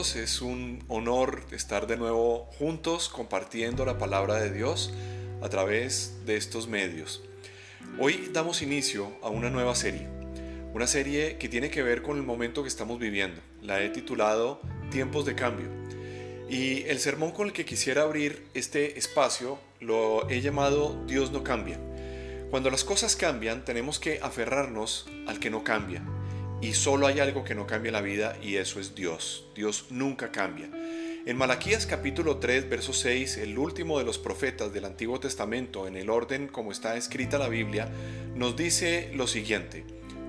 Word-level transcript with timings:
Es 0.00 0.40
un 0.40 0.82
honor 0.88 1.42
estar 1.52 1.86
de 1.86 1.98
nuevo 1.98 2.46
juntos 2.58 3.10
compartiendo 3.10 3.84
la 3.84 3.98
palabra 3.98 4.36
de 4.36 4.50
Dios 4.50 4.94
a 5.42 5.50
través 5.50 6.24
de 6.24 6.38
estos 6.38 6.68
medios. 6.68 7.22
Hoy 7.98 8.30
damos 8.32 8.62
inicio 8.62 9.12
a 9.22 9.28
una 9.28 9.50
nueva 9.50 9.74
serie, 9.74 10.08
una 10.72 10.86
serie 10.86 11.36
que 11.36 11.50
tiene 11.50 11.70
que 11.70 11.82
ver 11.82 12.00
con 12.00 12.16
el 12.16 12.22
momento 12.22 12.62
que 12.62 12.70
estamos 12.70 12.98
viviendo. 12.98 13.42
La 13.60 13.82
he 13.82 13.90
titulado 13.90 14.62
Tiempos 14.90 15.26
de 15.26 15.34
Cambio. 15.34 15.68
Y 16.48 16.84
el 16.84 16.98
sermón 16.98 17.32
con 17.32 17.48
el 17.48 17.52
que 17.52 17.66
quisiera 17.66 18.02
abrir 18.02 18.46
este 18.54 18.98
espacio 18.98 19.58
lo 19.80 20.30
he 20.30 20.40
llamado 20.40 21.04
Dios 21.06 21.30
no 21.30 21.44
cambia. 21.44 21.78
Cuando 22.50 22.70
las 22.70 22.84
cosas 22.84 23.16
cambian 23.16 23.66
tenemos 23.66 24.00
que 24.00 24.18
aferrarnos 24.22 25.06
al 25.26 25.40
que 25.40 25.50
no 25.50 25.62
cambia, 25.62 26.02
y 26.60 26.74
solo 26.74 27.06
hay 27.06 27.20
algo 27.20 27.44
que 27.44 27.54
no 27.54 27.66
cambia 27.66 27.92
la 27.92 28.02
vida 28.02 28.36
y 28.42 28.56
eso 28.56 28.80
es 28.80 28.94
Dios. 28.94 29.46
Dios 29.54 29.86
nunca 29.90 30.30
cambia. 30.30 30.68
En 31.26 31.36
Malaquías 31.36 31.86
capítulo 31.86 32.36
3, 32.38 32.68
verso 32.68 32.92
6, 32.92 33.38
el 33.38 33.58
último 33.58 33.98
de 33.98 34.04
los 34.04 34.18
profetas 34.18 34.72
del 34.72 34.84
Antiguo 34.84 35.20
Testamento, 35.20 35.86
en 35.86 35.96
el 35.96 36.10
orden 36.10 36.48
como 36.48 36.72
está 36.72 36.96
escrita 36.96 37.38
la 37.38 37.48
Biblia, 37.48 37.88
nos 38.34 38.56
dice 38.56 39.10
lo 39.14 39.26
siguiente, 39.26 39.84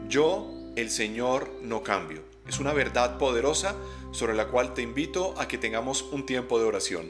yo, 0.07 0.53
el 0.75 0.89
Señor, 0.89 1.49
no 1.61 1.83
cambio. 1.83 2.23
Es 2.47 2.59
una 2.59 2.73
verdad 2.73 3.17
poderosa 3.17 3.75
sobre 4.11 4.33
la 4.33 4.47
cual 4.47 4.73
te 4.73 4.81
invito 4.81 5.33
a 5.39 5.47
que 5.47 5.57
tengamos 5.57 6.01
un 6.11 6.25
tiempo 6.25 6.59
de 6.59 6.65
oración. 6.65 7.09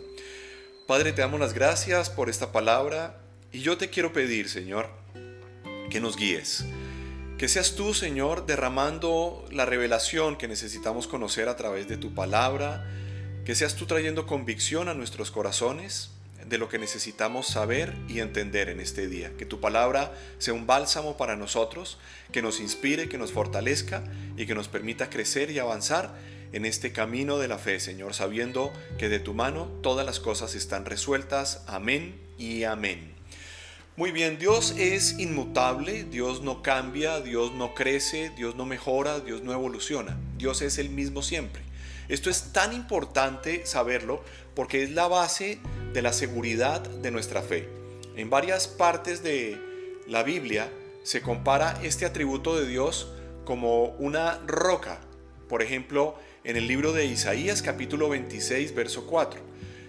Padre, 0.88 1.14
te 1.14 1.22
damos 1.22 1.40
las 1.40 1.54
gracias 1.54 2.10
por 2.10 2.30
esta 2.30 2.52
palabra 2.52 3.22
y 3.52 3.62
yo 3.62 3.78
te 3.78 3.90
quiero 3.90 4.14
pedir, 4.14 4.50
Señor, 4.50 4.90
que 5.90 6.00
nos 6.00 6.18
guíes 6.18 6.66
que 7.42 7.48
seas 7.48 7.74
tú, 7.74 7.96
Señor, 7.96 8.46
derramando 8.46 9.44
la 9.50 9.66
revelación 9.66 10.38
que 10.38 10.48
necesitamos 10.48 11.08
conocer 11.08 11.50
a 11.50 11.56
través 11.56 11.88
de 11.88 11.98
tu 11.98 12.14
palabra, 12.14 12.88
que 13.46 13.56
seas 13.56 13.74
tú 13.74 13.88
trayendo 13.88 14.28
convicción 14.28 14.90
a 14.90 14.94
nuestros 14.94 15.32
corazones 15.32 16.12
de 16.46 16.60
lo 16.60 16.70
que 16.70 16.78
necesitamos 16.78 17.48
saber 17.48 17.96
y 18.08 18.20
entender 18.20 18.70
en 18.70 18.80
este 18.80 19.08
día. 19.08 19.32
Que 19.40 19.48
tu 19.48 19.60
palabra 19.60 20.14
sea 20.38 20.54
un 20.54 20.68
bálsamo 20.68 21.18
para 21.18 21.36
nosotros, 21.36 21.98
que 22.32 22.44
nos 22.44 22.60
inspire, 22.60 23.10
que 23.10 23.18
nos 23.18 23.32
fortalezca 23.32 24.04
y 24.38 24.46
que 24.46 24.54
nos 24.54 24.68
permita 24.68 25.10
crecer 25.10 25.50
y 25.50 25.58
avanzar 25.58 26.14
en 26.54 26.64
este 26.64 26.92
camino 26.92 27.40
de 27.40 27.48
la 27.48 27.58
fe, 27.58 27.80
Señor, 27.80 28.14
sabiendo 28.14 28.72
que 29.00 29.10
de 29.10 29.20
tu 29.20 29.34
mano 29.34 29.66
todas 29.82 30.06
las 30.06 30.20
cosas 30.20 30.54
están 30.54 30.86
resueltas. 30.86 31.64
Amén 31.66 32.22
y 32.38 32.66
amén. 32.66 33.11
Muy 33.98 34.14
bien, 34.14 34.40
Dios 34.40 34.74
es 34.78 35.20
inmutable, 35.20 36.06
Dios 36.06 36.42
no 36.42 36.64
cambia, 36.64 37.20
Dios 37.20 37.52
no 37.52 37.74
crece, 37.74 38.32
Dios 38.38 38.56
no 38.56 38.66
mejora, 38.66 39.20
Dios 39.20 39.44
no 39.44 39.52
evoluciona, 39.52 40.18
Dios 40.38 40.62
es 40.62 40.78
el 40.78 40.90
mismo 40.90 41.22
siempre. 41.22 41.62
Esto 42.08 42.30
es 42.30 42.54
tan 42.54 42.72
importante 42.72 43.66
saberlo 43.66 44.24
porque 44.56 44.82
es 44.82 44.92
la 44.92 45.10
base 45.10 45.60
de 45.92 46.02
la 46.02 46.14
seguridad 46.14 46.80
de 46.80 47.12
nuestra 47.12 47.42
fe. 47.42 47.68
En 48.16 48.30
varias 48.30 48.70
partes 48.70 49.24
de 49.24 49.60
la 50.08 50.24
Biblia 50.24 50.72
se 51.04 51.22
compara 51.22 51.78
este 51.84 52.06
atributo 52.06 52.58
de 52.58 52.68
Dios 52.68 53.12
como 53.44 53.88
una 54.00 54.40
roca. 54.48 55.02
Por 55.50 55.62
ejemplo, 55.62 56.16
en 56.46 56.56
el 56.56 56.66
libro 56.66 56.94
de 56.94 57.08
Isaías 57.08 57.62
capítulo 57.62 58.08
26, 58.08 58.74
verso 58.74 59.06
4, 59.06 59.42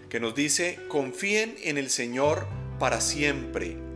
que 0.08 0.18
nos 0.18 0.34
dice, 0.34 0.80
confíen 0.88 1.54
en 1.62 1.78
el 1.78 1.88
Señor 1.88 2.48
para 2.80 3.00
siempre 3.00 3.91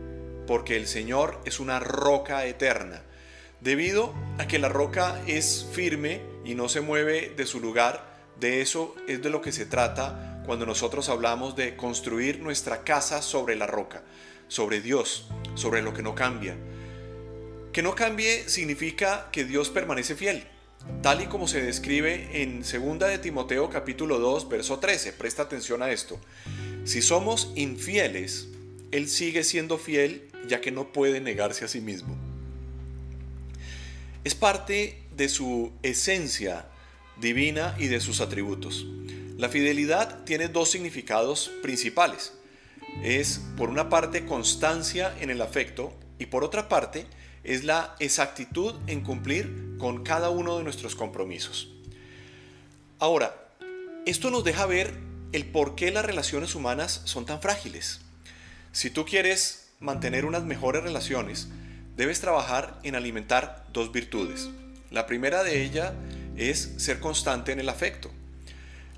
porque 0.47 0.77
el 0.77 0.87
Señor 0.87 1.39
es 1.45 1.59
una 1.59 1.79
roca 1.79 2.45
eterna. 2.45 3.03
Debido 3.61 4.13
a 4.37 4.47
que 4.47 4.59
la 4.59 4.69
roca 4.69 5.21
es 5.27 5.67
firme 5.71 6.21
y 6.45 6.55
no 6.55 6.69
se 6.69 6.81
mueve 6.81 7.33
de 7.35 7.45
su 7.45 7.59
lugar, 7.59 8.17
de 8.39 8.61
eso 8.61 8.95
es 9.07 9.21
de 9.21 9.29
lo 9.29 9.41
que 9.41 9.51
se 9.51 9.65
trata 9.65 10.41
cuando 10.45 10.65
nosotros 10.65 11.09
hablamos 11.09 11.55
de 11.55 11.75
construir 11.75 12.39
nuestra 12.39 12.83
casa 12.83 13.21
sobre 13.21 13.55
la 13.55 13.67
roca, 13.67 14.03
sobre 14.47 14.79
Dios, 14.79 15.27
sobre 15.55 15.81
lo 15.81 15.93
que 15.93 16.03
no 16.03 16.15
cambia. 16.15 16.55
Que 17.73 17.81
no 17.81 17.95
cambie 17.95 18.47
significa 18.47 19.29
que 19.31 19.43
Dios 19.43 19.69
permanece 19.69 20.15
fiel, 20.15 20.45
tal 21.01 21.21
y 21.21 21.25
como 21.25 21.47
se 21.47 21.61
describe 21.61 22.41
en 22.41 22.61
2 22.61 22.99
de 22.99 23.17
Timoteo 23.17 23.69
capítulo 23.69 24.19
2, 24.19 24.47
verso 24.47 24.79
13. 24.79 25.13
Presta 25.13 25.43
atención 25.43 25.81
a 25.81 25.91
esto. 25.91 26.19
Si 26.85 27.01
somos 27.01 27.51
infieles, 27.55 28.47
Él 28.91 29.09
sigue 29.09 29.43
siendo 29.43 29.77
fiel 29.77 30.29
ya 30.47 30.61
que 30.61 30.71
no 30.71 30.91
puede 30.91 31.21
negarse 31.21 31.65
a 31.65 31.67
sí 31.67 31.81
mismo. 31.81 32.15
Es 34.23 34.35
parte 34.35 35.03
de 35.15 35.29
su 35.29 35.71
esencia 35.83 36.67
divina 37.19 37.75
y 37.77 37.87
de 37.87 37.99
sus 37.99 38.21
atributos. 38.21 38.85
La 39.37 39.49
fidelidad 39.49 40.23
tiene 40.23 40.47
dos 40.47 40.69
significados 40.69 41.51
principales. 41.61 42.33
Es 43.03 43.41
por 43.55 43.69
una 43.69 43.89
parte 43.89 44.25
constancia 44.25 45.15
en 45.19 45.29
el 45.29 45.41
afecto 45.41 45.93
y 46.19 46.25
por 46.25 46.43
otra 46.43 46.67
parte 46.67 47.05
es 47.43 47.63
la 47.63 47.95
exactitud 47.99 48.75
en 48.87 49.01
cumplir 49.01 49.75
con 49.77 50.03
cada 50.03 50.29
uno 50.29 50.57
de 50.57 50.63
nuestros 50.63 50.95
compromisos. 50.95 51.69
Ahora, 52.99 53.51
esto 54.05 54.31
nos 54.31 54.43
deja 54.43 54.65
ver 54.65 54.93
el 55.31 55.45
por 55.45 55.75
qué 55.75 55.91
las 55.91 56.05
relaciones 56.05 56.55
humanas 56.55 57.01
son 57.05 57.25
tan 57.25 57.41
frágiles. 57.41 58.01
Si 58.71 58.89
tú 58.89 59.05
quieres 59.05 59.66
mantener 59.79 60.25
unas 60.25 60.43
mejores 60.43 60.83
relaciones, 60.83 61.49
debes 61.95 62.19
trabajar 62.19 62.79
en 62.83 62.95
alimentar 62.95 63.65
dos 63.73 63.91
virtudes. 63.91 64.49
La 64.91 65.05
primera 65.05 65.43
de 65.43 65.63
ellas 65.63 65.93
es 66.35 66.73
ser 66.77 66.99
constante 66.99 67.51
en 67.51 67.59
el 67.59 67.69
afecto. 67.69 68.11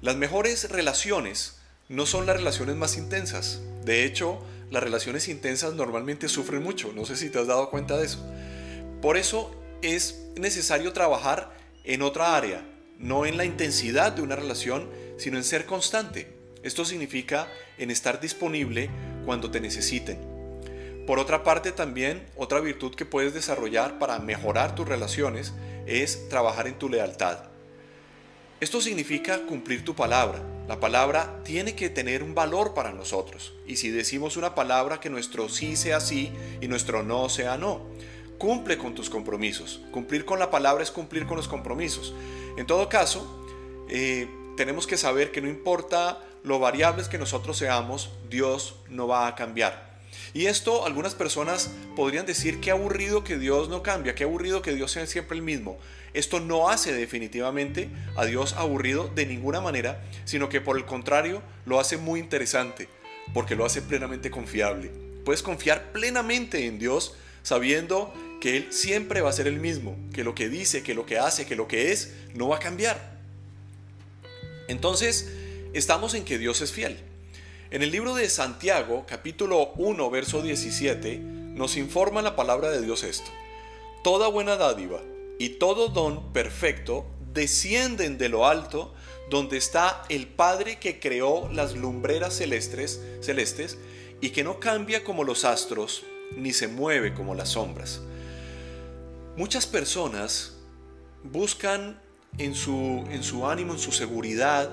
Las 0.02 0.16
mejores 0.16 0.70
relaciones 0.70 1.58
no 1.90 2.06
son 2.06 2.26
las 2.26 2.38
relaciones 2.38 2.76
más 2.76 2.98
intensas. 2.98 3.62
De 3.84 4.06
hecho, 4.06 4.40
las 4.72 4.84
relaciones 4.84 5.28
intensas 5.28 5.74
normalmente 5.74 6.30
sufren 6.30 6.62
mucho. 6.62 6.94
No 6.94 7.06
sé 7.06 7.16
si 7.16 7.30
te 7.30 7.40
has 7.40 7.48
dado 7.48 7.70
cuenta 7.70 7.98
de 7.98 8.06
eso. 8.06 8.24
Por 9.02 9.18
eso 9.18 9.52
es 9.82 10.20
necesario 10.36 10.94
trabajar 10.94 11.52
en 11.84 12.02
otra 12.02 12.36
área, 12.36 12.64
no 12.98 13.26
en 13.26 13.38
la 13.38 13.46
intensidad 13.46 14.12
de 14.12 14.22
una 14.22 14.36
relación, 14.36 14.90
sino 15.18 15.38
en 15.38 15.44
ser 15.44 15.66
constante. 15.66 16.38
Esto 16.62 16.86
significa 16.86 17.48
en 17.78 17.90
estar 17.90 18.20
disponible 18.20 18.90
cuando 19.26 19.50
te 19.50 19.60
necesiten. 19.60 20.39
Por 21.10 21.18
otra 21.18 21.44
parte 21.44 21.72
también, 21.72 22.24
otra 22.36 22.60
virtud 22.60 22.94
que 22.94 23.04
puedes 23.04 23.34
desarrollar 23.34 23.98
para 23.98 24.20
mejorar 24.20 24.76
tus 24.76 24.88
relaciones 24.88 25.56
es 25.88 26.30
trabajar 26.30 26.68
en 26.68 26.78
tu 26.78 26.88
lealtad. 26.88 27.46
Esto 28.60 28.80
significa 28.80 29.42
cumplir 29.48 29.84
tu 29.84 29.96
palabra. 29.96 30.40
La 30.68 30.80
palabra 30.80 31.40
tiene 31.44 31.74
que 31.74 31.90
tener 31.90 32.22
un 32.22 32.36
valor 32.36 32.76
para 32.76 32.94
nosotros. 32.94 33.56
Y 33.66 33.78
si 33.78 33.90
decimos 33.90 34.38
una 34.38 34.54
palabra 34.54 35.00
que 35.00 35.10
nuestro 35.10 35.50
sí 35.50 35.76
sea 35.76 36.00
sí 36.00 36.32
y 36.62 36.68
nuestro 36.68 37.02
no 37.02 37.28
sea 37.28 37.58
no. 37.58 37.88
Cumple 38.38 38.78
con 38.78 38.94
tus 38.94 39.10
compromisos. 39.10 39.82
Cumplir 39.90 40.26
con 40.26 40.38
la 40.38 40.52
palabra 40.52 40.84
es 40.84 40.92
cumplir 40.92 41.26
con 41.26 41.38
los 41.38 41.48
compromisos. 41.48 42.14
En 42.56 42.68
todo 42.68 42.88
caso, 42.88 43.48
eh, 43.90 44.28
tenemos 44.56 44.86
que 44.86 44.96
saber 44.96 45.32
que 45.32 45.42
no 45.42 45.48
importa 45.48 46.24
lo 46.44 46.60
variables 46.60 47.08
que 47.08 47.18
nosotros 47.18 47.58
seamos, 47.58 48.12
Dios 48.30 48.76
no 48.90 49.08
va 49.08 49.26
a 49.26 49.34
cambiar. 49.34 49.89
Y 50.34 50.46
esto 50.46 50.86
algunas 50.86 51.16
personas 51.16 51.72
podrían 51.96 52.26
decir 52.26 52.60
que 52.60 52.72
aburrido 52.72 53.24
que 53.24 53.38
Dios 53.38 53.70
no 53.70 53.84
cambia, 53.84 54.16
que 54.16 54.24
aburrido 54.24 54.62
que 54.62 54.74
Dios 54.74 54.92
sea 54.92 55.08
siempre 55.08 55.38
el 55.38 55.44
mismo. 55.44 55.78
Esto 56.14 56.40
no 56.40 56.70
hace 56.70 56.94
definitivamente 56.94 57.90
a 58.16 58.26
Dios 58.26 58.54
aburrido 58.54 59.08
de 59.14 59.26
ninguna 59.26 59.62
manera, 59.62 60.04
sino 60.26 60.50
que 60.50 60.62
por 60.62 60.78
el 60.78 60.86
contrario 60.86 61.42
lo 61.66 61.80
hace 61.80 61.98
muy 61.98 62.20
interesante, 62.20 62.90
porque 63.34 63.56
lo 63.56 63.66
hace 63.66 63.82
plenamente 63.82 64.32
confiable. 64.32 64.92
Puedes 65.26 65.44
confiar 65.44 65.92
plenamente 65.92 66.66
en 66.66 66.80
Dios 66.80 67.16
sabiendo 67.44 68.14
que 68.42 68.58
Él 68.58 68.68
siempre 68.72 69.22
va 69.22 69.30
a 69.30 69.34
ser 69.34 69.48
el 69.48 69.60
mismo, 69.60 69.98
que 70.14 70.24
lo 70.24 70.34
que 70.34 70.50
dice, 70.50 70.82
que 70.84 70.94
lo 70.94 71.06
que 71.06 71.20
hace, 71.20 71.46
que 71.46 71.56
lo 71.56 71.68
que 71.68 71.92
es, 71.92 72.14
no 72.34 72.48
va 72.48 72.58
a 72.58 72.60
cambiar. 72.60 73.18
Entonces, 74.68 75.30
estamos 75.74 76.14
en 76.14 76.24
que 76.24 76.38
Dios 76.38 76.62
es 76.62 76.72
fiel. 76.72 76.98
En 77.72 77.84
el 77.84 77.92
libro 77.92 78.16
de 78.16 78.28
Santiago, 78.30 79.06
capítulo 79.08 79.74
1, 79.76 80.10
verso 80.10 80.42
17, 80.42 81.20
nos 81.20 81.78
informa 81.78 82.24
la 82.24 82.36
palabra 82.36 82.72
de 82.72 82.82
Dios 82.82 83.04
esto. 83.04 83.30
Toda 84.04 84.28
buena 84.28 84.56
dádiva 84.56 85.00
y 85.38 85.50
todo 85.50 85.90
don 85.90 86.34
perfecto 86.34 87.06
descienden 87.32 88.18
de 88.18 88.28
lo 88.28 88.48
alto, 88.48 88.96
donde 89.30 89.58
está 89.58 90.04
el 90.10 90.26
Padre 90.26 90.80
que 90.80 91.00
creó 91.00 91.48
las 91.54 91.76
lumbreras 91.76 92.38
celestes, 92.38 93.02
celestes 93.22 93.78
y 94.20 94.32
que 94.32 94.44
no 94.44 94.60
cambia 94.60 95.04
como 95.04 95.24
los 95.24 95.46
astros 95.46 96.04
ni 96.36 96.54
se 96.54 96.68
mueve 96.68 97.14
como 97.14 97.36
las 97.36 97.50
sombras. 97.50 98.02
Muchas 99.38 99.68
personas 99.68 100.56
buscan 101.24 102.02
en 102.40 102.56
su, 102.56 103.06
en 103.12 103.22
su 103.22 103.48
ánimo, 103.48 103.74
en 103.74 103.80
su 103.80 103.92
seguridad 103.92 104.72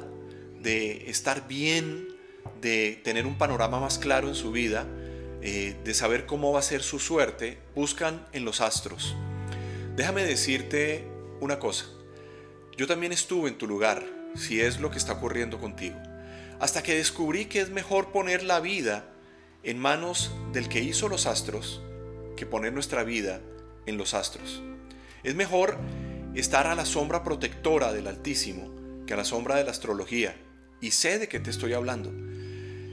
de 0.63 1.11
estar 1.11 1.47
bien, 1.47 2.16
de 2.61 3.01
tener 3.05 3.27
un 3.27 3.39
panorama 3.39 3.81
más 3.81 3.99
claro 3.99 4.29
en 4.29 4.35
su 4.35 4.53
vida, 4.53 4.87
eh, 5.43 5.77
de 5.85 5.95
saber 5.95 6.27
cómo 6.27 6.53
va 6.53 6.61
a 6.61 6.63
ser 6.63 6.83
su 6.83 6.99
suerte, 6.99 7.59
buscan 7.75 8.27
en 8.33 8.45
los 8.45 8.61
astros. 8.61 9.15
Déjame 9.97 10.25
decirte 10.25 11.05
una 11.41 11.59
cosa. 11.59 11.87
Yo 12.77 12.87
también 12.87 13.13
estuve 13.13 13.49
en 13.49 13.59
tu 13.59 13.67
lugar, 13.67 14.05
si 14.35 14.61
es 14.61 14.81
lo 14.81 14.91
que 14.91 14.99
está 14.99 15.15
ocurriendo 15.15 15.59
contigo, 15.59 15.97
hasta 16.61 16.83
que 16.83 16.97
descubrí 16.97 17.47
que 17.47 17.61
es 17.61 17.71
mejor 17.71 18.13
poner 18.13 18.43
la 18.43 18.61
vida 18.61 19.05
en 19.63 19.79
manos 19.79 20.33
del 20.53 20.69
que 20.69 20.81
hizo 20.81 21.09
los 21.09 21.27
astros 21.27 21.83
que 22.37 22.47
poner 22.47 22.73
nuestra 22.73 23.03
vida 23.03 23.41
en 23.87 23.97
los 23.97 24.15
astros. 24.15 24.63
Es 25.23 25.35
mejor 25.35 25.79
estar 26.35 26.67
a 26.67 26.75
la 26.75 26.85
sombra 26.85 27.25
protectora 27.25 27.93
del 27.93 28.07
Altísimo 28.07 28.71
que 29.07 29.15
a 29.15 29.17
la 29.17 29.25
sombra 29.25 29.57
de 29.57 29.65
la 29.65 29.71
astrología. 29.71 30.37
Y 30.81 30.91
sé 30.91 31.19
de 31.19 31.29
qué 31.29 31.41
te 31.41 31.51
estoy 31.51 31.73
hablando. 31.73 32.13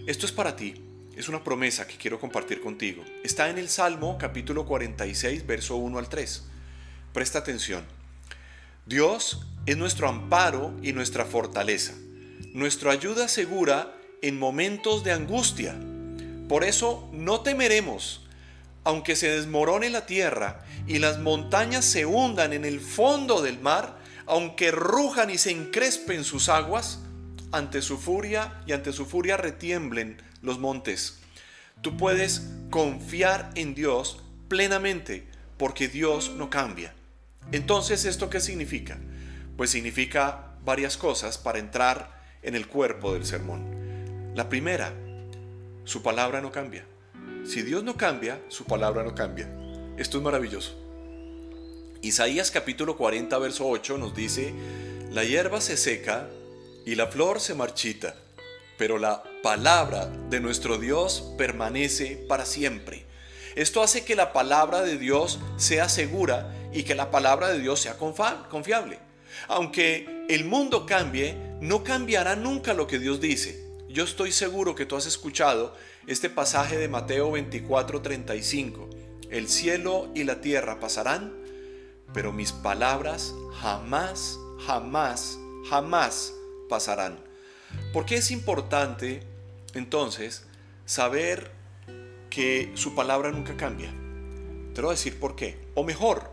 Esto 0.06 0.26
es 0.26 0.34
para 0.34 0.58
ti. 0.58 0.74
Es 1.16 1.30
una 1.30 1.46
promesa 1.46 1.88
que 1.88 1.96
quiero 1.96 2.20
compartir 2.20 2.60
contigo. 2.60 3.06
Está 3.24 3.50
en 3.50 3.58
el 3.58 3.70
Salmo 3.70 4.18
capítulo 4.18 4.66
46, 4.66 5.48
verso 5.48 5.78
1 5.78 5.98
al 5.98 6.10
3. 6.10 6.44
Presta 7.14 7.40
atención. 7.40 7.86
Dios 8.86 9.46
es 9.66 9.78
nuestro 9.78 10.10
amparo 10.10 10.74
y 10.82 10.92
nuestra 10.92 11.24
fortaleza, 11.24 11.94
nuestra 12.52 12.92
ayuda 12.92 13.30
segura 13.30 13.96
en 14.22 14.38
momentos 14.38 15.06
de 15.06 15.14
angustia. 15.14 15.74
Por 16.50 16.66
eso 16.66 17.10
no 17.14 17.40
temeremos, 17.40 18.28
aunque 18.84 19.16
se 19.16 19.30
desmorone 19.30 19.90
la 19.90 20.06
tierra 20.06 20.66
y 20.86 21.00
las 21.00 21.20
montañas 21.20 21.86
se 21.86 22.06
hundan 22.06 22.52
en 22.52 22.66
el 22.66 22.82
fondo 22.82 23.42
del 23.42 23.62
mar, 23.62 24.00
aunque 24.26 24.70
rujan 24.70 25.30
y 25.30 25.38
se 25.38 25.52
encrespen 25.52 26.26
sus 26.26 26.50
aguas, 26.50 27.00
ante 27.54 27.82
su 27.82 27.98
furia 27.98 28.62
y 28.66 28.74
ante 28.74 28.92
su 28.92 29.06
furia 29.06 29.38
retiemblen 29.38 30.18
los 30.42 30.60
montes. 30.60 31.20
Tú 31.82 31.96
puedes 31.96 32.50
confiar 32.70 33.52
en 33.56 33.76
Dios 33.76 34.22
plenamente 34.50 35.26
porque 35.58 35.88
Dios 35.88 36.32
no 36.36 36.50
cambia. 36.50 36.94
Entonces, 37.52 38.06
¿esto 38.06 38.30
qué 38.30 38.40
significa? 38.40 38.98
Pues 39.56 39.70
significa 39.70 40.56
varias 40.66 40.98
cosas 40.98 41.38
para 41.38 41.60
entrar 41.60 42.22
en 42.42 42.56
el 42.56 42.68
cuerpo 42.68 43.14
del 43.14 43.26
sermón. 43.26 44.34
La 44.36 44.50
primera, 44.50 44.94
su 45.84 46.02
palabra 46.02 46.42
no 46.42 46.52
cambia. 46.52 46.86
Si 47.46 47.62
Dios 47.62 47.84
no 47.84 47.98
cambia, 47.98 48.42
su 48.48 48.66
palabra 48.66 49.04
no 49.04 49.14
cambia. 49.14 49.48
Esto 49.98 50.18
es 50.18 50.24
maravilloso. 50.24 50.80
Isaías 52.02 52.50
capítulo 52.50 52.98
40, 52.98 53.38
verso 53.38 53.68
8 53.68 53.98
nos 53.98 54.16
dice, 54.16 54.54
la 55.12 55.24
hierba 55.24 55.62
se 55.62 55.78
seca 55.78 56.28
y 56.86 56.96
la 56.96 57.08
flor 57.08 57.40
se 57.40 57.56
marchita, 57.56 58.16
pero 58.78 58.98
la 58.98 59.24
palabra 59.42 60.08
de 60.30 60.40
nuestro 60.40 60.78
Dios 60.78 61.34
permanece 61.38 62.18
para 62.28 62.46
siempre. 62.46 63.06
Esto 63.56 63.84
hace 63.84 64.04
que 64.04 64.16
la 64.16 64.34
palabra 64.34 64.82
de 64.82 64.98
Dios 64.98 65.40
sea 65.58 65.88
segura 65.88 66.52
y 66.74 66.84
que 66.84 66.96
la 66.96 67.12
palabra 67.12 67.50
de 67.50 67.60
Dios 67.60 67.80
sea 67.80 67.98
confiable. 67.98 69.00
Aunque 69.48 70.26
el 70.28 70.46
mundo 70.46 70.86
cambie, 70.86 71.38
no 71.62 71.84
cambiará 71.84 72.36
nunca 72.36 72.74
lo 72.74 72.88
que 72.88 73.00
Dios 73.00 73.22
dice. 73.22 73.64
Yo 73.88 74.04
estoy 74.04 74.32
seguro 74.32 74.74
que 74.74 74.86
tú 74.86 74.96
has 74.96 75.06
escuchado 75.06 75.76
este 76.08 76.30
pasaje 76.30 76.78
de 76.78 76.88
Mateo 76.88 77.32
24:35. 77.32 78.90
El 79.30 79.48
cielo 79.48 80.10
y 80.16 80.24
la 80.24 80.42
tierra 80.42 80.80
pasarán, 80.80 81.34
pero 82.14 82.32
mis 82.32 82.52
palabras 82.52 83.34
jamás, 83.62 84.38
jamás, 84.66 85.38
jamás 85.70 86.34
pasarán. 86.70 87.20
¿Por 87.92 88.06
qué 88.06 88.16
es 88.16 88.32
importante 88.32 89.22
entonces 89.74 90.46
saber 90.86 91.52
que 92.30 92.72
su 92.76 92.96
palabra 92.96 93.32
nunca 93.32 93.56
cambia? 93.58 93.92
Te 94.74 94.82
lo 94.82 94.88
voy 94.88 94.96
a 94.96 94.98
decir 94.98 95.20
por 95.20 95.36
qué. 95.36 95.58
O 95.76 95.84
mejor, 95.84 96.32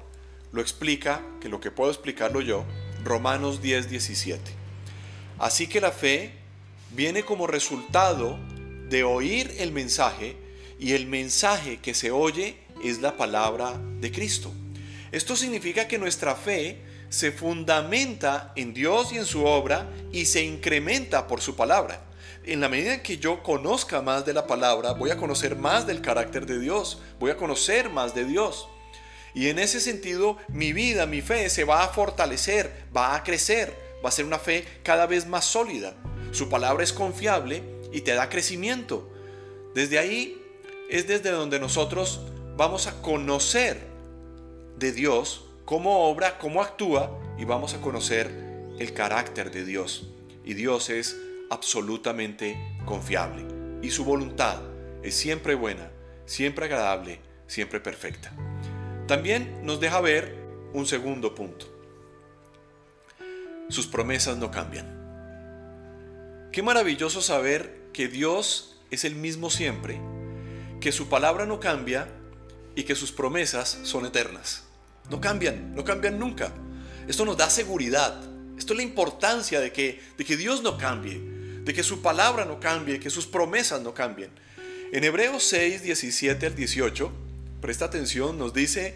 lo 0.52 0.60
explica, 0.60 1.22
que 1.40 1.48
lo 1.48 1.60
que 1.60 1.70
puedo 1.70 1.90
explicarlo 1.90 2.40
yo, 2.40 2.64
Romanos 3.04 3.62
10, 3.62 3.88
17. 3.88 4.40
Así 5.38 5.66
que 5.66 5.80
la 5.80 5.92
fe 5.92 6.32
viene 6.90 7.22
como 7.22 7.46
resultado 7.46 8.38
de 8.88 9.04
oír 9.04 9.54
el 9.58 9.72
mensaje 9.72 10.36
y 10.78 10.92
el 10.92 11.06
mensaje 11.06 11.78
que 11.78 11.94
se 11.94 12.10
oye 12.10 12.56
es 12.82 13.00
la 13.00 13.16
palabra 13.16 13.80
de 14.00 14.10
Cristo. 14.10 14.52
Esto 15.12 15.36
significa 15.36 15.88
que 15.88 15.98
nuestra 15.98 16.34
fe 16.34 16.78
se 17.10 17.32
fundamenta 17.32 18.52
en 18.56 18.72
Dios 18.72 19.12
y 19.12 19.18
en 19.18 19.26
su 19.26 19.44
obra 19.44 19.86
y 20.12 20.24
se 20.24 20.42
incrementa 20.42 21.26
por 21.26 21.42
su 21.42 21.56
palabra. 21.56 22.00
En 22.44 22.60
la 22.60 22.70
medida 22.70 23.02
que 23.02 23.18
yo 23.18 23.42
conozca 23.42 24.00
más 24.00 24.24
de 24.24 24.32
la 24.32 24.46
palabra, 24.46 24.92
voy 24.92 25.10
a 25.10 25.18
conocer 25.18 25.56
más 25.56 25.86
del 25.86 26.00
carácter 26.00 26.46
de 26.46 26.58
Dios, 26.58 27.02
voy 27.18 27.32
a 27.32 27.36
conocer 27.36 27.90
más 27.90 28.14
de 28.14 28.24
Dios. 28.24 28.66
Y 29.34 29.48
en 29.48 29.58
ese 29.58 29.80
sentido, 29.80 30.38
mi 30.48 30.72
vida, 30.72 31.04
mi 31.06 31.20
fe 31.20 31.50
se 31.50 31.64
va 31.64 31.84
a 31.84 31.88
fortalecer, 31.88 32.86
va 32.96 33.14
a 33.14 33.22
crecer, 33.22 33.76
va 34.04 34.08
a 34.08 34.12
ser 34.12 34.24
una 34.24 34.38
fe 34.38 34.64
cada 34.82 35.06
vez 35.06 35.26
más 35.26 35.44
sólida. 35.44 35.94
Su 36.32 36.48
palabra 36.48 36.82
es 36.82 36.92
confiable 36.92 37.62
y 37.92 38.00
te 38.00 38.14
da 38.14 38.28
crecimiento. 38.28 39.12
Desde 39.74 39.98
ahí 39.98 40.40
es 40.88 41.06
desde 41.06 41.30
donde 41.30 41.60
nosotros 41.60 42.20
vamos 42.56 42.86
a 42.86 43.02
conocer 43.02 43.80
de 44.78 44.92
Dios, 44.92 45.49
cómo 45.70 46.08
obra, 46.10 46.36
cómo 46.36 46.62
actúa 46.62 47.16
y 47.38 47.44
vamos 47.44 47.74
a 47.74 47.80
conocer 47.80 48.28
el 48.80 48.92
carácter 48.92 49.52
de 49.52 49.64
Dios. 49.64 50.08
Y 50.44 50.54
Dios 50.54 50.90
es 50.90 51.16
absolutamente 51.48 52.58
confiable 52.84 53.46
y 53.80 53.92
su 53.92 54.04
voluntad 54.04 54.60
es 55.04 55.14
siempre 55.14 55.54
buena, 55.54 55.92
siempre 56.26 56.64
agradable, 56.64 57.20
siempre 57.46 57.78
perfecta. 57.78 58.32
También 59.06 59.64
nos 59.64 59.78
deja 59.78 60.00
ver 60.00 60.34
un 60.72 60.86
segundo 60.88 61.36
punto. 61.36 61.66
Sus 63.68 63.86
promesas 63.86 64.38
no 64.38 64.50
cambian. 64.50 66.48
Qué 66.50 66.64
maravilloso 66.64 67.22
saber 67.22 67.90
que 67.92 68.08
Dios 68.08 68.80
es 68.90 69.04
el 69.04 69.14
mismo 69.14 69.50
siempre, 69.50 70.00
que 70.80 70.90
su 70.90 71.08
palabra 71.08 71.46
no 71.46 71.60
cambia 71.60 72.08
y 72.74 72.82
que 72.82 72.96
sus 72.96 73.12
promesas 73.12 73.78
son 73.84 74.04
eternas. 74.04 74.64
No 75.10 75.20
cambian, 75.20 75.74
no 75.74 75.84
cambian 75.84 76.18
nunca. 76.18 76.52
Esto 77.08 77.24
nos 77.24 77.36
da 77.36 77.50
seguridad. 77.50 78.22
Esto 78.56 78.72
es 78.72 78.76
la 78.76 78.82
importancia 78.84 79.60
de 79.60 79.72
que, 79.72 80.00
de 80.16 80.24
que 80.24 80.36
Dios 80.36 80.62
no 80.62 80.78
cambie, 80.78 81.20
de 81.64 81.74
que 81.74 81.82
su 81.82 82.00
palabra 82.00 82.44
no 82.44 82.60
cambie, 82.60 83.00
que 83.00 83.10
sus 83.10 83.26
promesas 83.26 83.82
no 83.82 83.92
cambien. 83.92 84.30
En 84.92 85.02
Hebreos 85.02 85.44
6, 85.44 85.82
17 85.82 86.46
al 86.46 86.54
18, 86.54 87.12
presta 87.60 87.86
atención, 87.86 88.38
nos 88.38 88.54
dice, 88.54 88.94